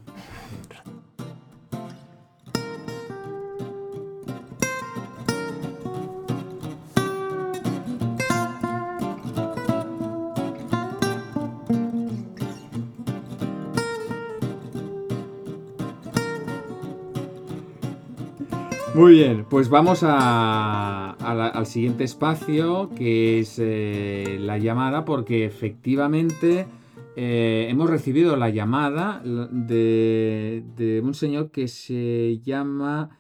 Muy 18.98 19.14
bien, 19.14 19.46
pues 19.48 19.70
vamos 19.70 20.02
al 20.02 21.66
siguiente 21.68 22.04
espacio, 22.04 22.90
que 22.96 23.38
es 23.38 23.60
eh, 23.60 24.38
la 24.40 24.58
llamada, 24.58 25.06
porque 25.06 25.46
efectivamente 25.46 26.66
eh, 27.16 27.68
hemos 27.70 27.92
recibido 27.92 28.36
la 28.38 28.50
llamada 28.50 29.22
de, 29.24 31.02
un 31.04 31.14
señor 31.14 31.52
que 31.52 31.68
se 31.68 32.40
llama 32.40 33.20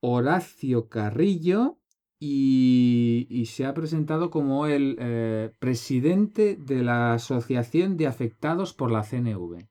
Horacio 0.00 0.88
Carrillo 0.88 1.76
y, 2.18 3.44
se 3.50 3.66
ha 3.66 3.74
presentado 3.74 4.30
como 4.30 4.66
el 4.66 4.96
eh, 4.98 5.50
presidente 5.58 6.56
de 6.56 6.82
la 6.82 7.12
Asociación 7.12 7.98
de 7.98 8.06
Afectados 8.06 8.72
por 8.72 8.90
la 8.90 9.02
CNV. 9.02 9.68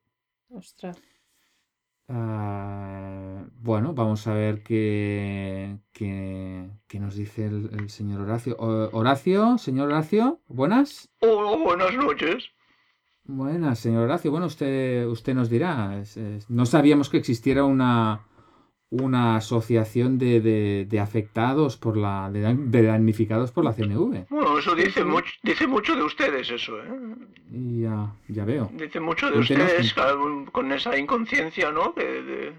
Ostras. 0.50 1.02
Ah, 2.14 3.46
bueno, 3.62 3.94
vamos 3.94 4.28
a 4.28 4.34
ver 4.34 4.64
qué, 4.64 5.80
nos 7.00 7.16
dice 7.16 7.46
el, 7.46 7.90
señor 7.90 8.22
Horacio. 8.22 8.58
Horacio, 8.60 9.58
señor 9.58 9.88
Horacio, 9.88 10.42
buenas. 10.48 11.10
Hola, 11.22 11.56
buenas 11.64 11.94
noches. 11.96 12.50
Buenas, 13.24 13.80
señor 13.80 14.04
Horacio. 14.04 14.30
Bueno, 14.30 14.48
usted, 14.48 15.06
usted 15.06 15.34
nos 15.34 15.50
dirá. 15.50 16.04
no 16.50 16.66
sabíamos 16.66 17.10
que 17.10 17.16
existiera 17.16 17.64
una, 17.64 18.28
una 18.92 19.38
asociación 19.38 20.20
de, 20.20 20.86
de, 20.86 21.00
afectados 21.00 21.78
por 21.78 21.96
la 21.96 22.30
de, 22.30 22.42
damnificados 22.84 23.52
por 23.52 23.64
la 23.64 23.74
CNV. 23.74 24.28
Bueno, 24.30 24.60
eso 24.60 24.76
dice 24.76 25.06
mucho, 25.06 25.34
dice 25.44 25.66
mucho 25.66 25.96
de 25.96 26.04
ustedes 26.04 26.52
eso, 26.52 26.78
¿eh? 26.84 26.90
Ya, 27.50 28.12
ya 28.28 28.44
veo. 28.44 28.70
Dice 28.74 29.00
mucho 29.00 29.32
de 29.32 29.40
ustedes 29.40 29.96
con 30.52 30.72
esa 30.74 30.98
inconsciencia, 30.98 31.72
¿no? 31.72 31.94
De, 31.96 32.54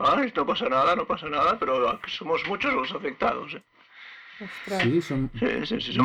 ah, 0.00 0.20
no 0.34 0.46
pasa 0.46 0.68
nada, 0.68 0.96
no 0.96 1.06
pasa 1.06 1.28
nada, 1.28 1.56
pero 1.60 1.96
somos 2.08 2.42
muchos 2.48 2.74
los 2.74 2.92
afectados, 2.92 3.54
¿eh? 3.54 3.62
Sí, 4.82 5.00
son, 5.00 5.30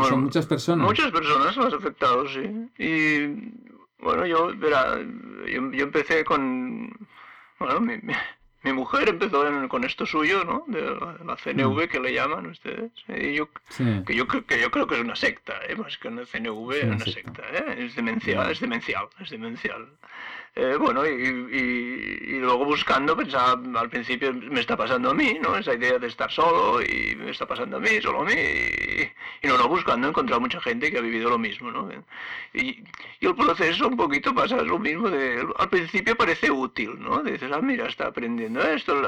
son 0.07 0.23
muchas 0.23 0.45
personas. 0.45 0.85
Muchas 0.85 1.11
personas 1.11 1.57
los 1.57 1.73
afectados, 1.73 2.31
sí. 2.31 2.83
Y 2.83 3.53
bueno, 3.99 4.27
yo, 4.27 4.55
verá, 4.55 4.99
yo, 5.47 5.83
empecé 5.83 6.23
con, 6.23 6.91
bueno, 7.57 7.81
mi, 7.81 7.97
mi 8.03 8.13
mujer 8.73 9.09
empezó 9.09 9.43
con 9.69 9.83
esto 9.83 10.05
suyo, 10.05 10.43
¿no? 10.43 10.63
De 10.67 10.81
la, 10.81 11.35
CNV 11.35 11.85
mm. 11.85 11.87
que 11.89 11.99
le 11.99 12.13
llaman 12.13 12.47
ustedes. 12.47 12.91
Y 13.07 13.33
yo, 13.33 13.49
que, 14.05 14.15
yo, 14.15 14.27
que 14.27 14.59
yo 14.59 14.71
creo 14.71 14.87
que 14.87 14.95
es 14.95 15.01
una 15.01 15.15
secta, 15.15 15.53
¿eh? 15.67 15.75
más 15.75 15.97
que 15.97 16.07
una 16.07 16.25
CNV, 16.25 16.71
es 16.71 16.83
una 16.83 16.99
secta. 16.99 17.43
¿eh? 17.53 17.85
Es 17.85 17.95
demencial, 17.95 18.51
es 18.51 18.59
demencial, 18.59 19.07
es 19.19 19.29
demencial. 19.29 19.87
Eh, 20.59 20.75
bueno, 20.75 21.05
y, 21.05 21.11
y, 21.11 22.39
luego 22.39 22.65
buscando, 22.65 23.15
pensaba, 23.15 23.61
al 23.79 23.89
principio 23.91 24.33
me 24.33 24.59
está 24.59 24.75
pasando 24.75 25.11
a 25.11 25.13
mí, 25.13 25.37
¿no? 25.39 25.55
Esa 25.55 25.75
idea 25.75 25.99
de 25.99 26.07
estar 26.07 26.31
solo 26.31 26.81
y 26.81 27.15
me 27.15 27.29
está 27.29 27.45
pasando 27.45 27.77
a 27.77 27.79
mí, 27.79 28.01
solo 28.01 28.21
a 28.21 28.25
mí. 28.25 28.33
Y, 29.43 29.47
no, 29.47 29.55
no, 29.55 29.67
buscando 29.67 30.07
he 30.07 30.09
encontrado 30.09 30.41
mucha 30.41 30.59
gente 30.59 30.89
que 30.89 30.97
ha 30.97 31.01
vivido 31.01 31.29
lo 31.29 31.37
mismo, 31.37 31.69
¿no? 31.69 31.87
Y, 32.55 32.83
el 33.21 33.35
proceso 33.35 33.87
un 33.87 33.97
poquito 33.97 34.33
pasa 34.33 34.55
lo 34.63 34.79
mismo 34.79 35.11
de... 35.11 35.45
Al 35.59 35.69
principio 35.69 36.17
parece 36.17 36.49
útil, 36.49 36.99
¿no? 36.99 37.21
Dices, 37.21 37.51
ah, 37.51 37.61
mira, 37.61 37.85
está 37.85 38.07
aprendiendo 38.07 38.59
esto, 38.61 38.99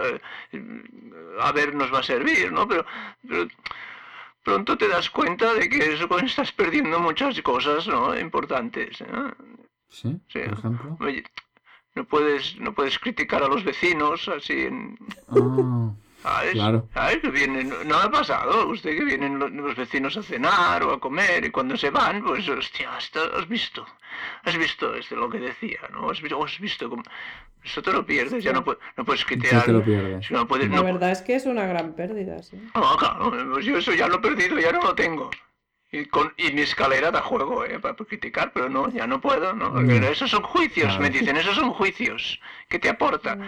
a 1.40 1.52
ver, 1.52 1.74
nos 1.74 1.92
va 1.92 2.00
a 2.00 2.04
servir, 2.04 2.52
¿no? 2.52 2.68
Pero, 2.68 2.86
pronto 4.44 4.78
te 4.78 4.88
das 4.88 5.10
cuenta 5.10 5.52
de 5.56 5.68
que 5.68 5.94
eso, 5.94 6.08
estás 6.24 6.52
perdiendo 6.52 7.00
muchas 7.00 7.42
cosas, 7.42 7.88
¿no? 7.88 8.18
Importantes, 8.20 9.02
¿no? 9.12 9.34
Sí, 9.90 10.20
por 10.32 10.54
ejemplo. 10.54 10.98
no 11.96 12.06
puedes, 12.06 12.58
no 12.60 12.74
puedes 12.74 13.00
criticar 13.00 13.44
a 13.44 13.48
los 13.48 13.64
vecinos 13.64 14.28
así 14.30 14.62
en... 14.62 14.98
Ah, 16.24 16.44
claro. 16.52 16.88
Que 17.22 17.30
vienen, 17.30 17.74
no 17.86 17.98
ha 17.98 18.12
pasado, 18.12 18.68
usted 18.68 18.98
que 18.98 19.04
vienen 19.04 19.40
los, 19.40 19.76
vecinos 19.76 20.18
a 20.18 20.24
cenar 20.24 20.84
o 20.84 20.94
a 20.94 21.00
comer 21.00 21.46
y 21.46 21.52
cuando 21.52 21.76
se 21.78 21.90
van, 21.90 22.24
pues, 22.24 22.48
hostia, 22.48 22.96
has 22.96 23.48
visto, 23.48 23.86
has 24.44 24.58
visto 24.58 24.96
este, 24.96 25.16
lo 25.16 25.30
que 25.30 25.40
decía, 25.40 25.80
¿no? 25.92 26.10
Has 26.10 26.22
visto, 26.22 26.44
has 26.44 26.60
visto 26.60 26.90
cómo... 26.90 27.04
Eso 27.64 27.82
te 27.82 27.92
lo 27.92 28.06
pierdes, 28.06 28.42
ya 28.42 28.54
no, 28.54 28.64
no 28.96 29.06
puedes 29.06 29.26
criticar. 29.26 29.66
te 29.66 29.74
lo 29.74 29.84
pierdes. 29.84 30.32
La 30.32 30.46
verdad 30.82 31.12
es 31.12 31.22
que 31.22 31.36
es 31.36 31.46
una 31.46 31.66
gran 31.66 31.94
pérdida, 31.94 32.42
sí. 32.42 32.58
No, 32.74 32.96
claro, 32.96 33.34
pues 33.52 33.66
yo 33.66 33.78
eso 33.78 33.94
ya 33.94 34.08
lo 34.08 34.16
he 34.16 34.20
perdido, 34.20 34.58
ya 34.60 34.72
no 34.72 34.82
lo 34.82 34.96
tengo. 34.96 35.30
Y, 35.92 36.06
con, 36.06 36.32
y 36.38 36.52
mi 36.52 36.62
escalera 36.62 37.10
da 37.10 37.22
juego, 37.22 37.66
¿eh? 37.66 37.80
Para 37.80 37.96
criticar, 37.96 38.52
pero 38.54 38.70
no, 38.70 38.90
ya 38.92 39.08
no 39.08 39.20
puedo, 39.20 39.54
¿no? 39.54 39.72
Mm. 39.72 39.90
esos 40.04 40.30
son 40.30 40.44
juicios, 40.44 40.86
Claro. 40.88 41.02
me 41.02 41.10
dicen, 41.10 41.36
esos 41.36 41.56
son 41.56 41.72
juicios. 41.74 42.40
¿Qué 42.68 42.78
te 42.78 42.90
aporta? 42.90 43.36
Mm. 43.36 43.46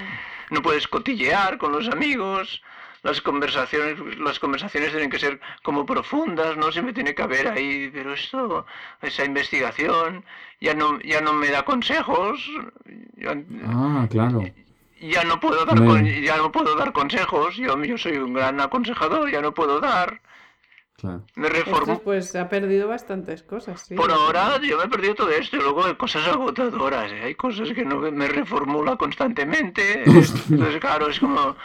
No 0.50 0.62
puedes 0.64 0.88
cotillear 0.88 1.58
con 1.60 1.72
los 1.72 1.88
amigos. 1.90 2.64
Las 3.04 3.20
conversaciones, 3.22 3.98
las 4.20 4.38
conversaciones 4.40 4.92
tienen 4.92 5.10
que 5.10 5.18
ser 5.18 5.40
como 5.64 5.88
profundas, 5.88 6.56
no 6.58 6.72
siempre 6.72 6.94
tiene 6.94 7.16
que 7.16 7.24
haber 7.24 7.48
ahí, 7.48 7.90
pero 7.92 8.14
esto, 8.14 8.66
esa 9.02 9.26
investigación, 9.26 10.24
ya 10.60 10.76
no, 10.76 11.00
ya 11.02 11.20
no 11.20 11.34
me 11.34 11.48
da 11.50 11.64
consejos, 11.66 12.48
ya, 13.18 13.36
Ah, 13.66 14.08
claro. 14.08 14.44
ya 15.00 15.24
no 15.24 15.40
puedo 15.40 15.66
dar, 15.66 15.78
con- 15.84 16.06
ya 16.06 16.38
no 16.38 16.52
puedo 16.52 16.76
dar 16.76 16.94
consejos, 16.94 17.56
yo, 17.56 17.84
yo 17.84 17.98
soy 17.98 18.18
un 18.18 18.34
gran 18.36 18.60
aconsejador, 18.62 19.32
ya 19.32 19.42
no 19.42 19.52
puedo 19.52 19.80
dar, 19.80 20.22
claro. 21.02 21.24
me 21.36 21.50
reformo. 21.50 21.80
Entonces, 21.80 22.04
pues 22.04 22.36
ha 22.36 22.48
perdido 22.48 22.88
bastantes 22.88 23.44
cosas, 23.44 23.82
sí. 23.82 23.96
Por 23.96 24.12
ahora 24.12 24.60
yo 24.62 24.78
me 24.78 24.86
he 24.86 24.88
perdido 24.88 25.16
todo 25.16 25.30
esto 25.30 25.58
luego 25.58 25.84
hay 25.86 25.96
cosas 25.96 26.28
agotadoras, 26.28 27.12
¿eh? 27.12 27.22
hay 27.24 27.36
cosas 27.36 27.70
que 27.74 27.84
no 27.84 28.00
me 28.00 28.28
reformula 28.28 28.96
constantemente. 28.96 30.04
Entonces, 30.06 30.80
claro, 30.80 31.10
es 31.10 31.20
como... 31.20 31.56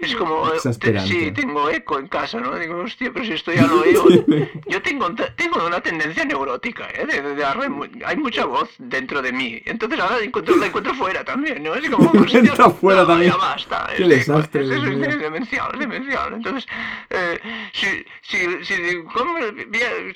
Es 0.00 0.16
como... 0.16 0.48
eh, 0.48 0.58
te- 0.78 1.00
sí, 1.00 1.30
tengo 1.32 1.68
eco 1.68 1.98
en 1.98 2.08
casa, 2.08 2.40
¿no? 2.40 2.54
Digo, 2.56 2.78
hostia, 2.80 3.10
pero 3.12 3.24
si 3.24 3.32
esto 3.32 3.52
ya 3.52 3.66
lo 3.66 3.80
oigo. 3.80 4.04
Yo 4.66 4.80
tengo, 4.82 5.12
tengo 5.36 5.66
una 5.66 5.80
tendencia 5.80 6.24
neurótica, 6.24 6.88
¿eh? 6.94 7.06
De, 7.06 7.22
de 7.34 7.68
mu- 7.68 7.86
hay 8.04 8.16
mucha 8.16 8.44
voz 8.46 8.70
dentro 8.78 9.20
de 9.22 9.32
mí. 9.32 9.60
Entonces 9.66 9.98
ahora 10.00 10.18
la 10.18 10.24
encuentro, 10.24 10.56
la 10.56 10.66
encuentro 10.66 10.94
fuera 10.94 11.24
también, 11.24 11.62
¿no? 11.62 11.74
Es 11.74 11.88
como... 11.90 12.10
hostia, 12.20 12.40
Entra 12.40 12.70
fuera 12.70 13.02
no, 13.02 13.06
también. 13.08 13.32
Ya 13.32 13.36
basta. 13.38 13.90
Qué 13.96 14.02
es- 14.04 14.08
desastre, 14.08 14.62
Es, 14.64 14.70
es- 14.70 15.18
demencial, 15.20 15.70
es 15.74 15.78
demencial. 15.80 16.32
Entonces, 16.34 16.66
eh, 17.10 17.38
si, 17.72 17.86
si, 18.22 18.64
si, 18.64 18.74
digo, 18.82 19.10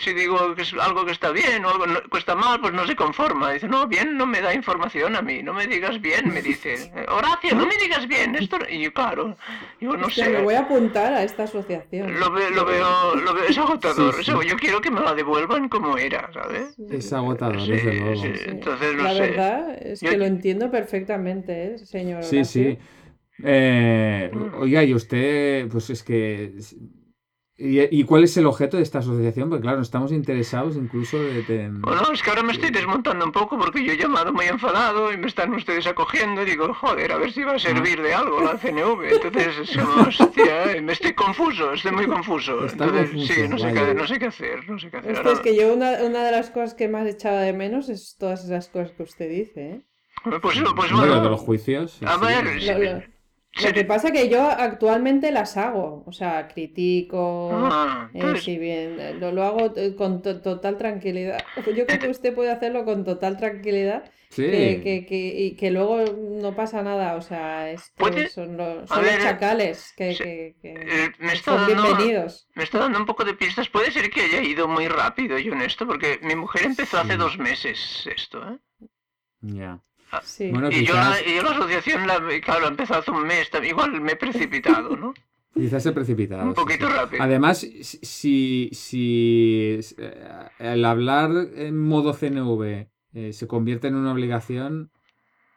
si 0.00 0.12
digo 0.14 0.54
que 0.54 0.62
es 0.62 0.72
algo 0.74 1.04
que 1.04 1.12
está 1.12 1.30
bien 1.30 1.64
o 1.64 1.70
algo 1.70 1.86
no- 1.86 2.02
que 2.02 2.18
está 2.18 2.34
mal, 2.34 2.60
pues 2.60 2.72
no 2.72 2.86
se 2.86 2.96
conforma. 2.96 3.52
Dice, 3.52 3.68
no, 3.68 3.86
bien 3.86 4.16
no 4.16 4.26
me 4.26 4.40
da 4.40 4.54
información 4.54 5.16
a 5.16 5.22
mí, 5.22 5.42
no 5.42 5.52
me 5.52 5.66
digas 5.66 6.00
bien, 6.00 6.32
me 6.32 6.42
dice. 6.42 6.90
Horacio, 7.08 7.54
no 7.54 7.66
me 7.66 7.76
digas 7.76 8.06
bien, 8.08 8.34
esto... 8.36 8.58
Y 8.68 8.80
yo, 8.82 8.92
claro, 8.92 9.36
yo 9.80 9.96
no 9.96 10.06
Hostia, 10.06 10.24
sé. 10.26 10.30
me 10.30 10.42
voy 10.42 10.54
a 10.54 10.60
apuntar 10.60 11.12
a 11.12 11.22
esta 11.22 11.44
asociación. 11.44 12.18
Lo, 12.18 12.30
ve- 12.32 12.50
lo 12.50 12.64
veo, 12.64 13.14
lo 13.16 13.34
veo, 13.34 13.44
es 13.44 13.58
agotador. 13.58 14.14
Sí, 14.14 14.24
sí. 14.24 14.30
Eso, 14.30 14.42
yo 14.42 14.56
quiero 14.56 14.80
que 14.80 14.90
me 14.90 15.00
la 15.00 15.14
devuelvan 15.14 15.68
como 15.68 15.96
era, 15.98 16.30
¿sabes? 16.32 16.78
Es 16.90 17.12
agotador, 17.12 17.60
Sí, 17.62 17.72
desde 17.72 17.94
luego. 17.94 18.24
Entonces, 18.24 18.94
no 18.96 19.02
La 19.02 19.12
sé. 19.14 19.20
verdad 19.20 19.78
es 19.82 20.00
Yo- 20.00 20.10
que 20.10 20.16
lo 20.16 20.24
entiendo 20.24 20.70
perfectamente, 20.70 21.74
¿eh, 21.74 21.78
señor. 21.78 22.22
Sí, 22.24 22.36
Horacio? 22.36 22.62
sí. 22.72 22.78
Eh, 23.42 24.30
oiga, 24.58 24.84
y 24.84 24.94
usted, 24.94 25.68
pues 25.68 25.90
es 25.90 26.02
que... 26.02 26.52
¿Y, 27.56 27.80
y 28.00 28.02
cuál 28.02 28.24
es 28.24 28.36
el 28.36 28.46
objeto 28.46 28.76
de 28.78 28.82
esta 28.82 28.98
asociación? 28.98 29.48
Porque 29.48 29.62
claro, 29.62 29.80
estamos 29.80 30.10
interesados 30.10 30.74
incluso 30.74 31.22
de... 31.22 31.42
de- 31.44 31.68
Bueno, 31.70 32.02
es 32.12 32.20
que 32.20 32.30
ahora 32.30 32.42
me 32.42 32.52
estoy 32.52 32.70
desmontando 32.70 33.24
un 33.24 33.30
poco 33.30 33.56
porque 33.56 33.84
yo 33.84 33.92
he 33.92 33.96
llamado 33.96 34.32
muy 34.32 34.46
enfadado 34.46 35.12
y 35.12 35.16
me 35.18 35.28
están 35.28 35.54
ustedes 35.54 35.86
acogiendo 35.86 36.42
y 36.42 36.46
digo, 36.46 36.74
joder, 36.74 37.12
a 37.12 37.16
ver 37.16 37.30
si 37.30 37.44
va 37.44 37.52
a 37.54 37.58
servir 37.60 38.02
de 38.02 38.12
algo 38.12 38.40
la 38.42 38.58
CNV. 38.58 39.04
Entonces 39.04 39.56
es 39.70 39.76
como, 39.78 40.02
hostia, 40.08 40.82
me 40.82 40.92
estoy 40.94 41.12
confuso, 41.14 41.72
estoy 41.74 41.92
muy 41.92 42.06
confuso. 42.06 42.66
Entonces, 42.66 43.10
confuso, 43.10 43.32
sí, 43.34 43.48
no 43.48 43.56
sé, 43.58 43.72
qué, 43.72 43.94
no 43.94 44.06
sé 44.08 44.18
qué 44.18 44.26
hacer, 44.26 44.68
no 44.68 44.78
sé 44.80 44.90
qué 44.90 44.96
hacer. 44.96 45.16
Ahora- 45.16 45.32
es 45.32 45.40
que 45.40 45.56
yo 45.56 45.72
una, 45.74 45.92
una 46.02 46.24
de 46.24 46.32
las 46.32 46.50
cosas 46.50 46.74
que 46.74 46.88
más 46.88 47.06
echaba 47.06 47.40
de 47.42 47.52
menos 47.52 47.88
es 47.88 48.16
todas 48.18 48.44
esas 48.44 48.68
cosas 48.68 48.90
que 48.96 49.04
usted 49.04 49.30
dice, 49.30 49.60
¿eh? 49.70 49.80
Pues, 50.24 50.40
pues 50.42 50.60
Bueno, 50.74 50.96
bueno, 50.96 51.22
de 51.22 51.28
los 51.30 51.40
juicios. 51.40 52.00
a 52.02 52.14
sí. 52.18 52.20
ver, 52.24 52.60
sí, 52.60 52.66
Lo, 52.66 52.78
lo- 52.78 53.00
sí, 53.00 53.06
lo 53.62 53.72
que 53.72 53.84
pasa 53.84 54.10
que 54.10 54.28
yo 54.28 54.42
actualmente 54.50 55.30
las 55.30 55.56
hago, 55.56 56.02
o 56.06 56.12
sea, 56.12 56.48
critico, 56.48 57.50
ah, 57.52 58.10
eh, 58.12 58.34
si 58.38 58.58
bien, 58.58 58.98
eh, 58.98 59.14
lo, 59.14 59.30
lo 59.32 59.44
hago 59.44 59.72
con 59.96 60.22
to- 60.22 60.40
total 60.40 60.76
tranquilidad. 60.76 61.38
Yo 61.76 61.86
creo 61.86 61.98
que 62.00 62.08
usted 62.08 62.34
puede 62.34 62.50
hacerlo 62.50 62.84
con 62.84 63.04
total 63.04 63.36
tranquilidad 63.36 64.10
Sí. 64.30 64.42
que, 64.50 64.80
que, 64.82 65.06
que, 65.06 65.16
y 65.42 65.54
que 65.54 65.70
luego 65.70 66.04
no 66.16 66.56
pasa 66.56 66.82
nada, 66.82 67.14
o 67.14 67.22
sea, 67.22 67.72
son, 67.78 68.56
lo- 68.56 68.80
a 68.80 68.86
son 68.88 69.02
ver, 69.04 69.14
los 69.14 69.22
chacales 69.24 69.94
que, 69.96 70.56
que 70.60 70.70
eh, 70.72 71.12
me 71.20 71.34
está 71.34 71.52
son 71.56 71.68
dando- 71.68 71.82
bienvenidos. 71.84 72.48
Me 72.56 72.64
está 72.64 72.78
dando 72.80 72.98
un 72.98 73.06
poco 73.06 73.24
de 73.24 73.34
pistas. 73.34 73.68
Puede 73.68 73.92
ser 73.92 74.10
que 74.10 74.22
haya 74.22 74.42
ido 74.42 74.66
muy 74.66 74.88
rápido 74.88 75.38
yo 75.38 75.52
en 75.52 75.62
esto, 75.62 75.86
porque 75.86 76.18
mi 76.22 76.34
mujer 76.34 76.64
empezó 76.64 76.98
hace 76.98 77.16
dos 77.16 77.38
meses 77.38 78.08
esto, 78.12 78.42
¿eh? 78.48 78.58
Ya. 79.42 79.80
Sí. 80.22 80.50
Bueno, 80.50 80.70
Y 80.70 80.84
yo, 80.84 80.94
la, 80.94 81.12
quizás, 81.12 81.26
y 81.26 81.34
yo 81.36 81.42
la 81.42 81.50
asociación, 81.50 82.06
la, 82.06 82.20
claro, 82.40 82.68
empezó 82.68 82.94
hace 82.94 83.10
un 83.10 83.24
mes, 83.26 83.50
igual 83.62 84.00
me 84.00 84.12
he 84.12 84.16
precipitado, 84.16 84.96
¿no? 84.96 85.14
quizás 85.54 85.82
se 85.82 85.92
precipitado. 85.92 86.44
Un 86.44 86.54
poquito 86.54 86.86
sí. 86.86 86.92
rápido. 86.92 87.22
Además, 87.22 87.58
si, 87.60 88.70
si 88.72 89.80
eh, 89.98 90.48
el 90.58 90.84
hablar 90.84 91.30
en 91.56 91.78
modo 91.78 92.12
CNV 92.12 92.88
eh, 93.14 93.32
se 93.32 93.46
convierte 93.46 93.88
en 93.88 93.94
una 93.96 94.12
obligación, 94.12 94.90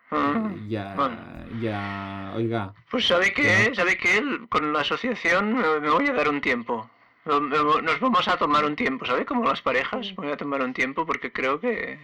Ah, 0.10 0.52
eh, 0.56 0.65
ya, 0.70 0.96
bueno. 0.96 1.17
ya, 1.62 2.32
oiga, 2.36 2.74
Pues 2.89 3.06
sabe 3.08 3.34
que, 3.34 3.43
Ya. 3.43 3.74
sabe 3.76 3.98
que 3.98 4.24
con 4.48 4.72
la 4.72 4.80
asociación 4.82 5.54
me, 5.54 5.80
me 5.82 5.89
voy 5.89 6.08
a 6.08 6.13
dar 6.13 6.30
un 6.30 6.39
tiempo. 6.39 6.89
Nos 7.26 8.00
vamos 8.00 8.26
a 8.30 8.38
tomar 8.38 8.63
un 8.63 8.78
tiempo, 8.78 9.06
¿sabe? 9.06 9.26
Como 9.26 9.43
las 9.43 9.62
parejas, 9.62 10.08
me 10.17 10.24
voy 10.26 10.32
a 10.32 10.38
tomar 10.38 10.62
un 10.62 10.74
tiempo 10.74 11.06
porque 11.06 11.34
creo 11.34 11.60
que 11.60 12.00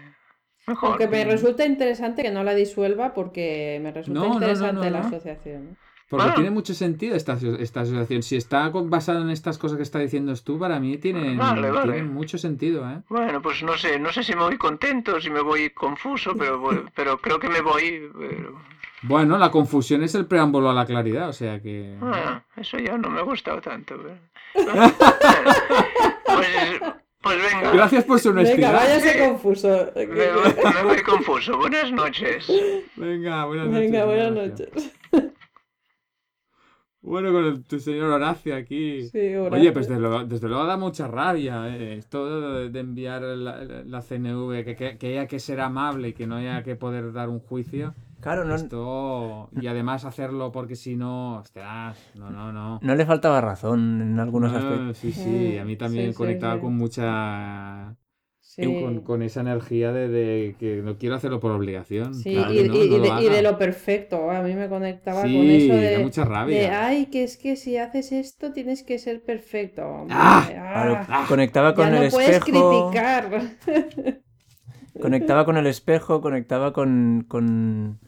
mejor. 0.67 0.89
Aunque 0.89 1.07
me 1.07 1.25
resulta 1.25 1.65
interesante 1.65 2.23
que 2.23 2.31
no 2.31 2.43
la 2.43 2.53
disuelva 2.55 3.13
porque 3.13 3.79
me 3.81 3.91
resulta 3.91 4.19
No, 4.19 4.25
no, 4.25 4.29
no, 4.29 4.35
interesante 4.35 4.85
no, 4.85 4.89
la 4.91 5.01
no. 5.01 5.07
asociación. 5.07 5.77
porque 6.09 6.23
Bueno. 6.25 6.35
tiene 6.35 6.51
mucho 6.51 6.73
sentido 6.75 7.15
esta, 7.15 7.37
esta 7.59 7.81
asociación. 7.81 8.21
Si 8.21 8.35
está 8.35 8.69
basada 8.69 9.21
en 9.21 9.29
estas 9.31 9.57
cosas 9.57 9.77
que 9.77 9.83
está 9.83 9.97
diciendo 9.99 10.31
tú, 10.43 10.59
para 10.59 10.79
mí 10.79 10.97
tiene, 10.97 11.35
Vale, 11.35 11.71
vale. 11.71 11.93
tiene 11.93 12.07
mucho 12.07 12.37
sentido, 12.37 12.87
¿eh? 12.87 13.01
Bueno, 13.09 13.41
pues 13.41 13.63
no 13.63 13.75
sé, 13.77 13.97
no 13.99 14.11
sé 14.13 14.23
si 14.23 14.35
me 14.35 14.43
voy 14.43 14.57
contento, 14.57 15.19
si 15.19 15.29
me 15.31 15.41
voy 15.41 15.71
confuso, 15.71 16.35
pero, 16.37 16.59
voy- 16.59 16.83
pero 16.95 17.17
creo 17.19 17.39
que 17.39 17.49
me 17.49 17.61
voy. 17.61 18.09
pero- 18.17 18.61
Bueno, 19.01 19.37
la 19.39 19.49
confusión 19.49 20.03
es 20.03 20.13
el 20.15 20.27
preámbulo 20.27 20.69
a 20.69 20.73
la 20.73 20.85
claridad, 20.85 21.29
o 21.29 21.33
sea 21.33 21.59
que... 21.61 21.97
Ah, 22.01 22.43
eso 22.55 22.77
ya 22.77 22.95
no 22.97 23.09
me 23.09 23.19
ha 23.19 23.23
gustado 23.23 23.59
tanto. 23.59 23.95
pero- 23.97 24.17
Pues, 26.25 26.81
pues 27.23 27.37
venga. 27.41 27.71
Gracias 27.71 28.03
por 28.03 28.19
su 28.19 28.29
Venga, 28.33 28.41
honestidad. 28.41 28.73
váyase 28.73 29.13
Sí. 29.13 29.19
confuso. 29.29 29.91
Me 29.95 30.05
voy, 30.05 30.73
me 30.75 30.83
voy 30.83 31.01
confuso. 31.01 31.57
Buenas 31.57 31.91
noches. 31.91 32.47
Venga, 32.95 33.45
buenas 33.45 33.67
noches. 33.67 33.81
Venga, 33.91 34.05
buenas 34.05 34.31
Horacio. 34.31 34.65
noches. 34.67 34.93
Bueno, 37.01 37.33
con 37.33 37.43
el, 37.45 37.63
tu 37.65 37.79
señor 37.79 38.11
Horacio 38.11 38.55
aquí. 38.55 39.09
Sí, 39.09 39.17
Oye, 39.19 39.37
Horacio. 39.39 39.73
pues 39.73 39.87
desde 39.89 39.99
luego, 40.01 40.23
desde 40.23 40.47
luego 40.47 40.65
da 40.65 40.77
mucha 40.77 41.05
rabia 41.07 41.67
eh, 41.75 41.97
esto 41.97 42.53
de, 42.59 42.69
de 42.69 42.79
enviar 42.79 43.21
la, 43.23 43.61
la 43.85 44.01
CNV, 44.01 44.63
que, 44.63 44.75
que, 44.77 44.97
que 44.97 45.07
haya 45.07 45.27
que 45.27 45.39
ser 45.39 45.59
amable 45.59 46.09
y 46.09 46.13
que 46.13 46.27
no 46.27 46.35
haya 46.37 46.63
que 46.63 46.77
poder 46.77 47.11
dar 47.11 47.27
un 47.29 47.39
juicio. 47.39 47.93
Claro, 48.23 48.45
no, 48.45 48.55
Esto, 48.55 49.49
y 49.61 49.67
además 49.67 50.05
hacerlo 50.05 50.51
porque 50.51 50.75
si 50.75 50.95
no, 50.95 51.37
ostras, 51.39 51.97
no, 52.15 52.29
no, 52.31 52.51
no. 52.53 52.79
no 52.81 52.95
le 52.95 53.05
faltaba 53.05 53.41
razón 53.41 54.01
en 54.01 54.19
algunos 54.19 54.53
Ah, 54.53 54.57
aspectos. 54.59 54.97
sí, 54.97 55.11
sí, 55.11 55.57
a 55.57 55.65
mí 55.65 55.75
también 55.75 56.11
Sí, 56.11 56.17
conectaba 56.17 56.55
sí. 56.55 56.61
con 56.61 56.75
mucha... 56.77 57.95
Sí. 58.39 58.63
Con, 58.81 59.01
con 59.01 59.23
esa 59.23 59.41
energía 59.41 59.91
de, 59.91 60.07
de 60.09 60.55
que 60.59 60.81
no 60.83 60.97
quiero 60.97 61.15
hacerlo 61.15 61.39
por 61.39 61.51
obligación. 61.51 62.13
Sí, 62.13 62.31
claro 62.33 62.53
y, 62.53 62.57
que 62.57 62.67
no, 62.67 62.75
y- 62.75 62.77
no 62.77 62.85
y 62.85 62.89
lo 62.89 62.99
de, 63.01 63.07
y 63.07 63.11
de 63.23 63.29
haga. 63.29 63.41
lo 63.41 63.57
perfecto. 63.57 64.29
A 64.29 64.41
mí 64.43 64.53
me 64.53 64.69
conectaba 64.69 65.21
con 65.23 65.31
eso 65.31 65.73
de, 65.73 65.97
mucha 66.03 66.23
rabia. 66.23 66.59
de, 66.59 66.67
ay, 66.67 67.05
que 67.07 67.23
es 67.23 67.37
que 67.37 67.55
si 67.55 67.77
haces 67.77 68.11
esto 68.11 68.53
tienes 68.53 68.83
que 68.83 68.99
ser 68.99 69.23
perfecto. 69.23 70.05
¡Ah! 70.11 70.45
Claro, 70.51 70.99
ah, 71.09 71.25
conectaba 71.27 71.73
con 71.73 71.85
ya 71.85 71.97
el 71.97 72.03
no 72.05 72.09
puedes 72.11 72.37
espejo. 72.37 72.91
criticar. 72.91 74.23
Conectaba 75.01 75.45
con 75.45 75.57
el 75.57 75.65
espejo, 75.67 76.21
conectaba 76.21 76.73
con. 76.73 77.25
con... 77.27 77.99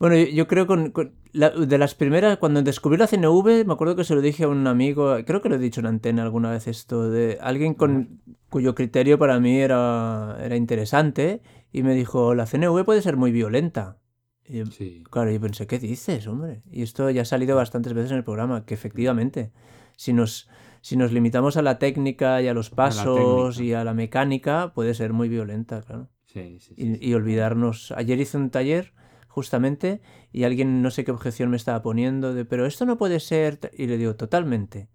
Bueno, 0.00 0.16
yo, 0.16 0.24
yo 0.28 0.48
creo 0.48 0.66
con, 0.66 0.90
con 0.90 1.12
la- 1.32 1.50
de 1.50 1.76
las 1.78 1.94
primeras, 1.94 2.38
cuando 2.38 2.62
descubrí 2.62 2.96
la 2.98 3.06
CNV, 3.06 3.64
me 3.66 3.72
acuerdo 3.74 3.94
que 3.96 4.04
se 4.04 4.14
lo 4.14 4.22
dije 4.22 4.44
a 4.44 4.48
un 4.48 4.66
amigo, 4.66 5.14
creo 5.26 5.42
que 5.42 5.50
lo 5.50 5.56
he 5.56 5.58
dicho 5.58 5.80
en 5.80 5.86
antena 5.86 6.22
alguna 6.22 6.50
vez 6.50 6.66
esto, 6.66 7.10
de 7.10 7.36
alguien 7.42 7.74
con 7.74 8.20
cuyo 8.48 8.74
criterio 8.74 9.18
para 9.18 9.38
mí 9.38 9.60
era, 9.60 10.38
era 10.42 10.56
interesante, 10.56 11.42
y 11.70 11.82
me 11.82 11.94
dijo, 11.94 12.34
la 12.34 12.46
CNV 12.46 12.84
puede 12.84 13.02
ser 13.02 13.16
muy 13.18 13.30
violenta. 13.30 13.98
Y 14.46 14.58
yo, 14.58 14.66
Sí. 14.66 15.04
Claro, 15.10 15.30
yo 15.30 15.40
pensé, 15.40 15.66
¿qué 15.66 15.78
dices, 15.78 16.26
hombre? 16.26 16.62
Y 16.72 16.82
esto 16.82 17.08
ya 17.10 17.22
ha 17.22 17.24
salido 17.26 17.54
bastantes 17.54 17.92
veces 17.92 18.10
en 18.12 18.16
el 18.16 18.24
programa, 18.24 18.64
que 18.64 18.72
efectivamente, 18.74 19.52
si 19.96 20.14
nos, 20.14 20.48
si 20.80 20.96
nos 20.96 21.12
limitamos 21.12 21.58
a 21.58 21.62
la 21.62 21.78
técnica 21.78 22.40
y 22.40 22.48
a 22.48 22.54
los 22.54 22.70
pasos 22.70 23.56
técnica. 23.56 23.62
y 23.62 23.74
a 23.74 23.84
la 23.84 23.92
mecánica, 23.92 24.72
puede 24.74 24.94
ser 24.94 25.12
muy 25.12 25.28
violenta, 25.28 25.82
claro. 25.82 26.08
Sí, 26.24 26.58
sí, 26.58 26.72
Y, 26.76 26.94
sí. 26.94 26.98
y 27.02 27.14
olvidarnos. 27.14 27.92
Ayer 27.92 28.18
hice 28.18 28.38
un 28.38 28.50
taller, 28.50 28.92
justamente, 29.30 30.02
y 30.32 30.44
alguien 30.44 30.82
no 30.82 30.90
sé 30.90 31.04
qué 31.04 31.12
objeción 31.12 31.50
me 31.50 31.56
estaba 31.56 31.80
poniendo 31.82 32.34
de, 32.34 32.44
pero 32.44 32.66
esto 32.66 32.84
no 32.84 32.98
puede 32.98 33.20
ser. 33.20 33.56
ta-". 33.56 33.70
Y 33.72 33.86
le 33.86 33.96
digo, 33.96 34.16
totalmente. 34.16 34.88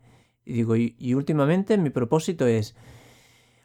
Y 0.44 0.54
digo, 0.54 0.76
y, 0.76 0.96
y 1.00 1.16
últimamente 1.16 1.78
mi 1.78 1.90
propósito 1.90 2.46
es 2.46 2.76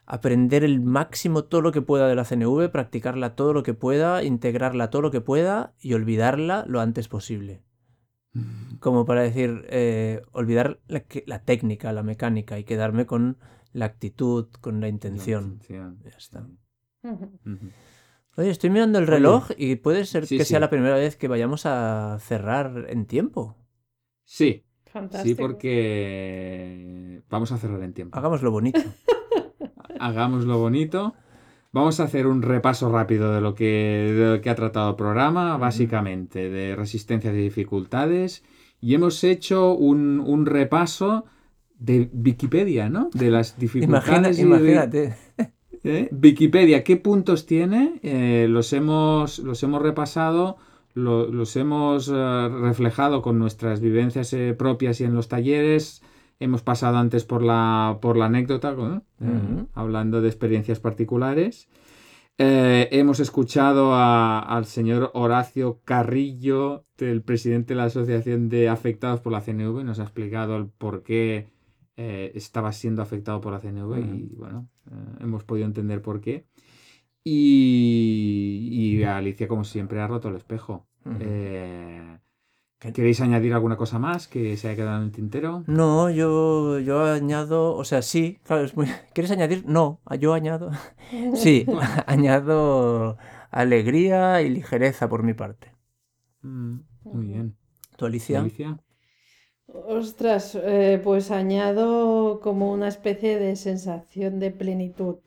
aprender 0.06 0.64
el 0.64 0.80
máximo 0.80 1.44
todo 1.44 1.60
lo 1.60 1.72
que 1.72 1.82
pueda 1.82 2.08
de 2.08 2.14
la 2.14 2.24
CNV, 2.24 2.70
practicarla 2.70 3.34
todo 3.36 3.52
lo 3.52 3.62
que 3.62 3.74
pueda, 3.74 4.24
integrarla 4.24 4.90
todo 4.90 5.02
lo 5.02 5.10
que 5.10 5.20
pueda 5.20 5.74
y 5.80 5.92
olvidarla 5.92 6.64
lo 6.66 6.80
antes 6.80 7.08
posible. 7.08 7.62
Como 8.78 9.04
para 9.04 9.22
decir, 9.22 9.66
eh, 9.70 10.22
olvidar 10.32 10.80
la, 10.86 11.04
la 11.26 11.42
técnica, 11.42 11.92
la 11.92 12.04
mecánica 12.04 12.58
y 12.58 12.64
quedarme 12.64 13.04
con 13.04 13.38
la 13.72 13.86
actitud, 13.86 14.48
con 14.60 14.80
la 14.80 14.88
intención. 14.88 15.44
intención, 15.44 15.98
Ya 16.04 16.16
está. 16.16 16.46
Oye, 18.36 18.50
estoy 18.50 18.70
mirando 18.70 18.98
el 18.98 19.06
reloj 19.06 19.48
y 19.56 19.76
puede 19.76 20.04
ser 20.04 20.26
Sí, 20.26 20.38
que 20.38 20.44
sea 20.44 20.58
sí. 20.58 20.60
la 20.60 20.70
primera 20.70 20.94
vez 20.94 21.16
que 21.16 21.28
vayamos 21.28 21.66
a 21.66 22.18
cerrar 22.20 22.86
en 22.88 23.06
tiempo. 23.06 23.56
Sí, 24.24 24.64
sí, 24.84 24.90
Fantástico. 24.92 25.42
porque 25.42 27.22
vamos 27.28 27.52
a 27.52 27.58
cerrar 27.58 27.82
en 27.82 27.92
tiempo. 27.92 28.16
Hagámoslo 28.18 28.50
bonito. 28.50 28.80
Hagámoslo 30.00 30.58
bonito. 30.58 31.14
Vamos 31.72 32.00
a 32.00 32.04
hacer 32.04 32.26
un 32.26 32.42
repaso 32.42 32.90
rápido 32.90 33.32
de 33.34 33.40
lo 33.40 33.54
que, 33.54 34.12
de 34.16 34.36
lo 34.36 34.40
que 34.40 34.50
ha 34.50 34.54
tratado 34.56 34.90
el 34.90 34.96
programa, 34.96 35.56
básicamente, 35.56 36.50
de 36.50 36.74
resistencias 36.74 37.34
y 37.34 37.38
dificultades. 37.38 38.42
Y 38.80 38.94
hemos 38.94 39.22
hecho 39.22 39.74
un, 39.74 40.20
un 40.20 40.46
repaso 40.46 41.26
de 41.78 42.10
Wikipedia, 42.12 42.88
¿no? 42.88 43.10
De 43.12 43.30
las 43.30 43.50
Imagina- 43.58 43.60
dificultades. 44.30 44.38
y 44.38 44.42
de- 44.42 44.48
imagínate. 44.48 45.14
¿Eh? 45.84 46.08
Wikipedia, 46.12 46.84
¿qué 46.84 46.96
puntos 46.96 47.46
tiene? 47.46 48.00
Eh, 48.02 48.46
los, 48.48 48.72
hemos, 48.72 49.38
los 49.38 49.62
hemos 49.62 49.80
repasado, 49.80 50.56
lo- 50.94 51.26
los 51.30 51.56
hemos 51.56 52.10
eh, 52.12 52.48
reflejado 52.48 53.22
con 53.22 53.38
nuestras 53.38 53.80
vivencias 53.80 54.32
eh, 54.34 54.54
propias 54.56 55.00
y 55.00 55.04
en 55.04 55.14
los 55.14 55.28
talleres. 55.28 56.02
Hemos 56.38 56.62
pasado 56.62 56.96
antes 56.98 57.24
por 57.24 57.42
la, 57.42 57.98
por 58.00 58.16
la 58.16 58.26
anécdota, 58.26 58.74
hablando 59.74 60.20
de 60.22 60.28
experiencias 60.28 60.80
particulares. 60.80 61.68
Hemos 62.38 63.20
escuchado 63.20 63.92
a- 63.92 64.38
al 64.38 64.64
señor 64.64 65.10
Horacio 65.12 65.80
Carrillo, 65.84 66.86
el 66.96 67.20
presidente 67.20 67.74
de 67.74 67.78
la 67.78 67.84
Asociación 67.84 68.48
de 68.48 68.70
Afectados 68.70 69.20
por 69.20 69.32
la 69.32 69.42
CNV. 69.42 69.84
Nos 69.84 69.98
ha 70.00 70.04
explicado 70.04 70.56
el 70.56 70.68
por 70.68 71.02
qué 71.02 71.48
eh, 72.02 72.32
estaba 72.34 72.72
siendo 72.72 73.02
afectado 73.02 73.42
por 73.42 73.52
la 73.52 73.60
CNV 73.60 73.98
y 73.98 74.34
bueno, 74.34 74.70
eh, 74.90 74.94
hemos 75.20 75.44
podido 75.44 75.66
entender 75.66 76.00
por 76.00 76.22
qué. 76.22 76.46
Y, 77.22 78.70
y 78.72 79.02
Alicia, 79.04 79.46
como 79.46 79.64
siempre, 79.64 80.00
ha 80.00 80.06
roto 80.06 80.30
el 80.30 80.36
espejo. 80.36 80.86
Eh. 81.20 82.18
¿Queréis 82.78 83.20
añadir 83.20 83.52
alguna 83.52 83.76
cosa 83.76 83.98
más 83.98 84.26
que 84.28 84.56
se 84.56 84.68
haya 84.68 84.76
quedado 84.76 84.96
en 85.00 85.04
el 85.08 85.12
tintero? 85.12 85.62
No, 85.66 86.08
yo, 86.08 86.78
yo 86.78 87.04
añado, 87.04 87.74
o 87.74 87.84
sea, 87.84 88.00
sí, 88.00 88.38
claro, 88.44 88.64
es 88.64 88.74
muy... 88.74 88.86
¿Quieres 89.12 89.30
añadir? 89.30 89.64
No, 89.66 90.00
yo 90.18 90.32
añado. 90.32 90.70
Sí, 91.34 91.66
añado 92.06 93.18
alegría 93.50 94.40
y 94.40 94.48
ligereza 94.48 95.06
por 95.10 95.22
mi 95.22 95.34
parte. 95.34 95.74
Mm, 96.40 96.78
muy 97.04 97.26
bien. 97.26 97.56
¿Tú, 97.98 98.06
Alicia? 98.06 98.40
Alicia. 98.40 98.78
Ostras, 99.72 100.56
eh, 100.62 101.00
pues 101.02 101.30
añado 101.30 102.40
como 102.40 102.72
una 102.72 102.88
especie 102.88 103.38
de 103.38 103.56
sensación 103.56 104.38
de 104.38 104.50
plenitud. 104.50 105.18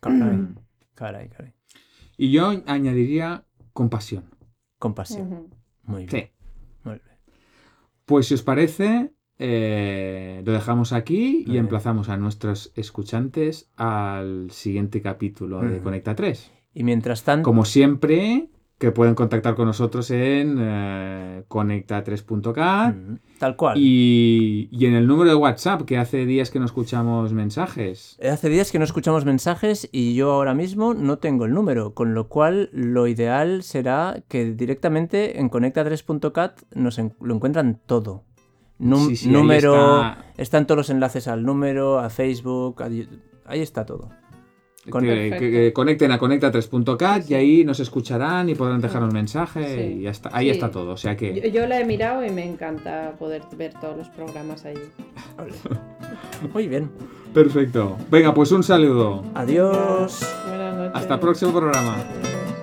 Caray, 0.00 0.38
caray, 0.94 1.28
caray. 1.28 1.52
Y 2.16 2.30
yo 2.32 2.52
añadiría 2.66 3.44
compasión. 3.72 4.24
Compasión. 4.78 5.48
Muy 5.84 6.06
bien. 6.06 6.10
Sí. 6.10 6.30
Muy 6.84 6.94
bien. 6.94 7.16
Pues 8.04 8.26
si 8.26 8.34
os 8.34 8.42
parece, 8.42 9.12
eh, 9.38 10.42
lo 10.44 10.52
dejamos 10.52 10.92
aquí 10.92 11.32
Muy 11.32 11.40
y 11.42 11.44
bien. 11.52 11.64
emplazamos 11.64 12.08
a 12.08 12.16
nuestros 12.16 12.72
escuchantes 12.74 13.70
al 13.76 14.50
siguiente 14.50 15.00
capítulo 15.00 15.60
de. 15.60 15.80
Conecta 15.80 16.14
3. 16.14 16.52
Y 16.74 16.84
mientras 16.84 17.22
tanto, 17.24 17.44
Como 17.44 17.64
siempre, 17.64 18.50
que 18.78 18.92
pueden 18.92 19.14
contactar 19.16 19.56
con 19.56 19.66
nosotros 19.66 20.08
en 20.12 20.56
eh, 20.60 21.42
conecta3.cat 21.48 22.94
Mm, 22.94 23.16
tal 23.38 23.56
cual. 23.56 23.76
y, 23.76 24.68
y 24.70 24.86
en 24.86 24.94
el 24.94 25.06
número 25.06 25.30
de 25.30 25.36
WhatsApp, 25.36 25.82
que 25.82 25.98
hace 25.98 26.26
días 26.26 26.50
que 26.50 26.58
no 26.60 26.64
escuchamos 26.66 27.32
mensajes. 27.32 28.16
Hace 28.22 28.48
días 28.48 28.70
que 28.70 28.78
no 28.78 28.84
escuchamos 28.84 29.24
mensajes 29.24 29.88
y 29.90 30.14
yo 30.14 30.30
ahora 30.32 30.54
mismo 30.54 30.94
no 30.94 31.18
tengo 31.18 31.44
el 31.44 31.52
número, 31.54 31.92
con 31.94 32.14
lo 32.14 32.28
cual 32.28 32.70
lo 32.72 33.06
ideal 33.08 33.62
será 33.64 34.22
que 34.28 34.52
directamente 34.54 35.40
en 35.40 35.50
conecta3.cat 35.50 36.60
nos 36.74 36.98
en- 36.98 37.14
lo 37.20 37.34
encuentran 37.34 37.80
todo. 37.86 38.22
Num- 38.78 39.08
Sí, 39.08 39.16
sí, 39.16 39.26
ahí 39.28 39.32
número, 39.34 39.74
está. 40.02 40.24
están 40.36 40.66
todos 40.68 40.76
los 40.78 40.90
enlaces 40.90 41.26
al 41.26 41.44
número, 41.44 41.98
a 41.98 42.10
Facebook, 42.10 42.80
a 42.82 42.86
ahí 43.46 43.60
está 43.60 43.84
todo. 43.84 44.10
Con- 44.90 45.02
que, 45.04 45.08
Perfecto. 45.08 45.38
que- 45.38 45.50
que 45.50 45.72
conecten 45.72 46.12
a 46.12 46.18
conecta3.cat 46.18 47.30
y 47.30 47.34
ahí 47.34 47.64
nos 47.64 47.80
escucharán 47.80 48.48
y 48.48 48.54
podrán 48.54 48.80
dejarnos 48.80 49.12
mensaje 49.12 49.74
Sí. 49.74 49.98
y 49.98 50.02
ya 50.02 50.10
está, 50.10 50.30
ahí 50.32 50.46
Sí. 50.46 50.50
está 50.52 50.70
todo. 50.70 50.92
O 50.92 50.96
sea 50.96 51.16
que... 51.16 51.40
Yo, 51.40 51.48
yo 51.48 51.66
la 51.66 51.80
he 51.80 51.84
mirado 51.84 52.24
y 52.24 52.30
me 52.30 52.44
encanta 52.44 53.12
poder 53.18 53.42
ver 53.56 53.74
todos 53.80 53.96
los 53.96 54.08
programas 54.10 54.64
allí. 54.64 54.80
Muy 56.52 56.68
bien. 56.68 56.90
Perfecto. 57.34 57.96
Venga, 58.10 58.32
pues 58.34 58.50
un 58.52 58.62
saludo. 58.62 59.24
Adiós. 59.34 60.26
Buenas 60.48 60.76
noches. 60.76 60.92
Hasta 60.94 61.14
el 61.14 61.20
próximo 61.20 61.52
programa. 61.52 61.94
Adiós. 61.94 62.57